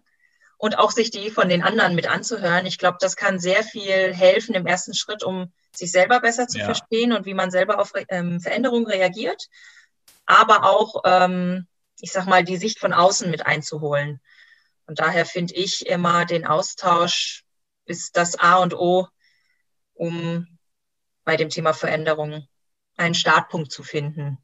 und 0.57 0.77
auch 0.77 0.91
sich 0.91 1.11
die 1.11 1.29
von 1.29 1.49
den 1.49 1.63
anderen 1.63 1.95
mit 1.95 2.07
anzuhören. 2.07 2.65
Ich 2.65 2.77
glaube, 2.77 2.97
das 2.99 3.15
kann 3.15 3.39
sehr 3.39 3.63
viel 3.63 4.13
helfen 4.13 4.55
im 4.55 4.65
ersten 4.65 4.93
Schritt, 4.93 5.23
um 5.23 5.51
sich 5.75 5.91
selber 5.91 6.19
besser 6.19 6.47
zu 6.47 6.59
ja. 6.59 6.65
verstehen 6.65 7.13
und 7.13 7.25
wie 7.25 7.33
man 7.33 7.51
selber 7.51 7.79
auf 7.79 7.93
ähm, 8.09 8.39
Veränderungen 8.39 8.87
reagiert 8.87 9.47
aber 10.25 10.65
auch, 10.65 11.01
ähm, 11.05 11.67
ich 11.99 12.11
sag 12.11 12.25
mal, 12.25 12.43
die 12.43 12.57
Sicht 12.57 12.79
von 12.79 12.93
außen 12.93 13.29
mit 13.29 13.45
einzuholen. 13.45 14.19
Und 14.85 14.99
daher 14.99 15.25
finde 15.25 15.53
ich 15.55 15.87
immer 15.87 16.25
den 16.25 16.45
Austausch 16.45 17.43
ist 17.85 18.15
das 18.15 18.39
A 18.39 18.57
und 18.57 18.73
O, 18.73 19.07
um 20.03 20.47
bei 21.23 21.37
dem 21.37 21.47
Thema 21.47 21.71
Veränderung 21.73 22.45
einen 22.97 23.15
Startpunkt 23.15 23.71
zu 23.71 23.83
finden. 23.83 24.37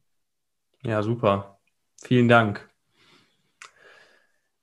Ja, 0.82 1.02
super. 1.02 1.60
Vielen 2.02 2.28
Dank. 2.28 2.66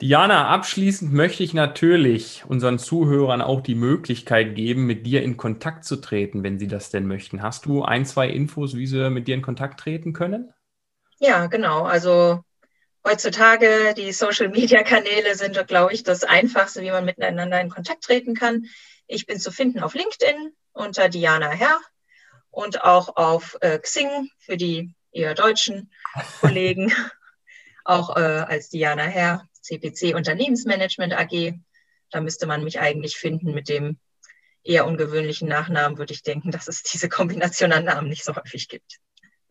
Diana, 0.02 0.48
abschließend 0.50 1.14
möchte 1.14 1.44
ich 1.44 1.54
natürlich 1.54 2.44
unseren 2.48 2.80
Zuhörern 2.80 3.42
auch 3.42 3.62
die 3.62 3.76
Möglichkeit 3.76 4.56
geben, 4.56 4.86
mit 4.86 5.06
dir 5.06 5.22
in 5.22 5.38
Kontakt 5.38 5.86
zu 5.86 5.98
treten, 5.98 6.44
wenn 6.44 6.58
sie 6.58 6.68
das 6.68 6.90
denn 6.90 7.08
möchten. 7.08 7.44
Hast 7.44 7.66
du 7.66 7.84
ein, 7.84 8.06
zwei 8.06 8.28
Infos, 8.28 8.76
wie 8.76 8.88
sie 8.88 9.10
mit 9.12 9.28
dir 9.28 9.36
in 9.36 9.42
Kontakt 9.44 9.80
treten 9.80 10.14
können? 10.14 10.52
Ja, 11.20 11.46
genau. 11.46 11.84
Also 11.84 12.42
heutzutage 13.06 13.94
die 13.96 14.12
Social-Media-Kanäle 14.12 15.36
sind, 15.36 15.68
glaube 15.68 15.94
ich, 15.94 16.04
das 16.04 16.24
Einfachste, 16.24 16.82
wie 16.82 16.92
man 16.92 17.06
miteinander 17.06 17.62
in 17.62 17.70
Kontakt 17.70 18.04
treten 18.04 18.34
kann. 18.36 18.66
Ich 19.08 19.26
bin 19.26 19.40
zu 19.40 19.52
finden 19.52 19.80
auf 19.80 19.96
LinkedIn 19.96 20.54
unter 20.78 21.10
Diana 21.10 21.50
Herr 21.50 21.80
und 22.52 22.84
auch 22.84 23.16
auf 23.18 23.58
äh, 23.62 23.80
Xing 23.80 24.30
für 24.40 24.58
die 24.58 24.94
eher 25.12 25.34
deutschen 25.36 25.92
Kollegen, 26.40 26.92
auch 27.86 28.16
äh, 28.16 28.20
als 28.20 28.70
Diana 28.70 29.04
Herr, 29.04 29.46
CPC 29.62 30.16
Unternehmensmanagement 30.16 31.14
AG. 31.14 31.54
Da 32.12 32.22
müsste 32.22 32.48
man 32.48 32.64
mich 32.64 32.80
eigentlich 32.80 33.18
finden 33.18 33.54
mit 33.54 33.70
dem 33.70 33.98
eher 34.64 34.86
ungewöhnlichen 34.86 35.48
Nachnamen, 35.48 35.98
würde 35.98 36.14
ich 36.14 36.24
denken, 36.24 36.52
dass 36.52 36.68
es 36.68 36.84
diese 36.84 37.10
Kombination 37.10 37.72
an 37.72 37.86
Namen 37.86 38.10
nicht 38.10 38.24
so 38.24 38.36
häufig 38.36 38.68
gibt. 38.68 39.00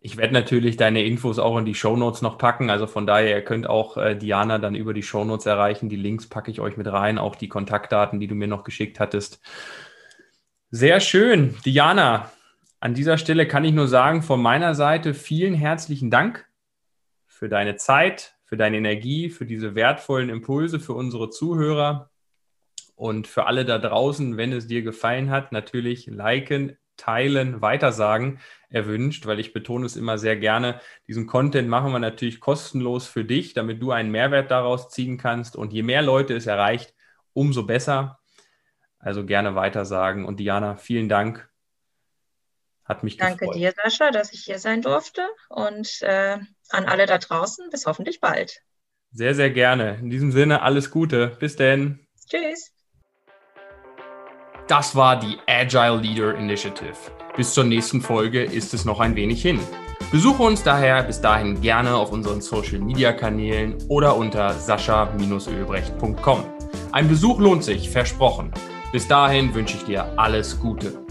Ich 0.01 0.17
werde 0.17 0.35
natürlich 0.35 0.77
deine 0.77 1.05
Infos 1.05 1.39
auch 1.39 1.59
in 1.59 1.65
die 1.65 1.75
Show 1.75 1.97
Notes 1.97 2.23
noch 2.23 2.39
packen. 2.39 2.71
Also 2.71 2.87
von 2.87 3.07
daher, 3.07 3.31
ihr 3.31 3.45
könnt 3.45 3.67
auch 3.67 3.97
äh, 3.97 4.15
Diana 4.15 4.59
dann 4.59 4.75
über 4.75 4.95
die 4.95 5.03
Show 5.03 5.25
Notes 5.25 5.47
erreichen. 5.47 5.89
Die 5.89 5.97
Links 5.97 6.29
packe 6.29 6.51
ich 6.51 6.61
euch 6.61 6.77
mit 6.77 6.87
rein, 6.87 7.19
auch 7.19 7.35
die 7.35 7.49
Kontaktdaten, 7.49 8.21
die 8.21 8.29
du 8.29 8.35
mir 8.35 8.47
noch 8.47 8.63
geschickt 8.63 9.01
hattest. 9.01 9.41
Sehr 10.73 10.99
schön. 10.99 11.55
Diana, 11.65 12.33
an 12.81 12.93
dieser 12.93 13.19
Stelle 13.19 13.47
kann 13.47 13.65
ich 13.65 13.73
nur 13.73 13.87
sagen, 13.87 14.23
von 14.23 14.43
meiner 14.43 14.75
Seite 14.75 15.15
vielen 15.15 15.55
herzlichen 15.55 16.11
Dank 16.11 16.45
für 17.29 17.49
deine 17.49 17.77
Zeit, 17.77 18.35
für 18.43 18.57
deine 18.57 18.79
Energie, 18.79 19.31
für 19.31 19.47
diese 19.47 19.77
wertvollen 19.77 20.29
Impulse 20.29 20.81
für 20.81 20.95
unsere 20.95 21.31
Zuhörer 21.31 22.11
und 22.97 23.29
für 23.29 23.47
alle 23.47 23.65
da 23.65 23.79
draußen, 23.79 24.37
wenn 24.37 24.53
es 24.53 24.67
dir 24.67 24.83
gefallen 24.83 25.31
hat, 25.31 25.53
natürlich 25.53 26.07
liken, 26.07 26.77
teilen, 26.97 27.63
weitersagen 27.63 28.41
erwünscht, 28.69 29.25
weil 29.27 29.39
ich 29.39 29.53
betone 29.53 29.87
es 29.87 29.95
immer 29.95 30.19
sehr 30.19 30.37
gerne. 30.37 30.81
Diesen 31.07 31.29
Content 31.29 31.69
machen 31.69 31.93
wir 31.93 32.01
natürlich 32.01 32.41
kostenlos 32.41 33.07
für 33.07 33.25
dich, 33.25 33.55
damit 33.55 33.81
du 33.81 33.93
einen 33.93 34.11
Mehrwert 34.11 34.51
daraus 34.51 34.91
ziehen 34.91 35.17
kannst. 35.17 35.55
Und 35.55 35.73
je 35.73 35.85
mehr 35.85 36.03
Leute 36.03 36.35
es 36.35 36.47
erreicht, 36.47 36.93
umso 37.35 37.63
besser. 37.63 38.19
Also 39.07 39.25
gerne 39.25 39.55
weitersagen. 39.55 40.25
Und 40.25 40.41
Diana, 40.41 40.75
vielen 40.75 41.09
Dank. 41.09 41.49
Hat 42.85 43.05
mich 43.05 43.17
Danke 43.17 43.47
gefreut. 43.47 43.55
dir, 43.55 43.73
Sascha, 43.81 44.11
dass 44.11 44.33
ich 44.33 44.41
hier 44.41 44.59
sein 44.59 44.83
durfte. 44.83 45.23
Und 45.49 46.03
äh, 46.03 46.39
an 46.71 46.87
alle 46.87 47.07
da 47.07 47.19
draußen, 47.19 47.71
bis 47.71 47.87
hoffentlich 47.87 48.21
bald. 48.21 48.63
Sehr, 49.13 49.37
sehr 49.37 49.51
gerne. 49.51 49.95
In 50.01 50.11
diesem 50.11 50.33
Sinne, 50.33 50.63
alles 50.63 50.91
Gute. 50.91 51.37
Bis 51.39 51.55
denn. 51.55 52.05
Tschüss. 52.29 52.73
Das 54.67 54.97
war 54.97 55.21
die 55.21 55.39
Agile 55.47 55.99
Leader 55.99 56.35
Initiative. 56.35 56.97
Bis 57.37 57.55
zur 57.55 57.63
nächsten 57.63 58.01
Folge 58.01 58.43
ist 58.43 58.75
es 58.75 58.85
noch 58.85 58.99
ein 58.99 59.15
wenig 59.15 59.41
hin. 59.41 59.61
Besuche 60.11 60.43
uns 60.43 60.65
daher 60.65 61.05
bis 61.05 61.21
dahin 61.21 61.61
gerne 61.61 61.95
auf 61.95 62.11
unseren 62.11 62.41
Social 62.41 62.81
Media 62.81 63.13
Kanälen 63.13 63.77
oder 63.89 64.17
unter 64.17 64.53
sascha-ölbrecht.com. 64.53 66.45
Ein 66.91 67.09
Besuch 67.09 67.39
lohnt 67.39 67.63
sich, 67.63 67.89
versprochen. 67.89 68.53
Bis 68.97 69.07
dahin 69.07 69.53
wünsche 69.53 69.77
ich 69.77 69.85
dir 69.85 70.19
alles 70.19 70.59
Gute. 70.59 71.06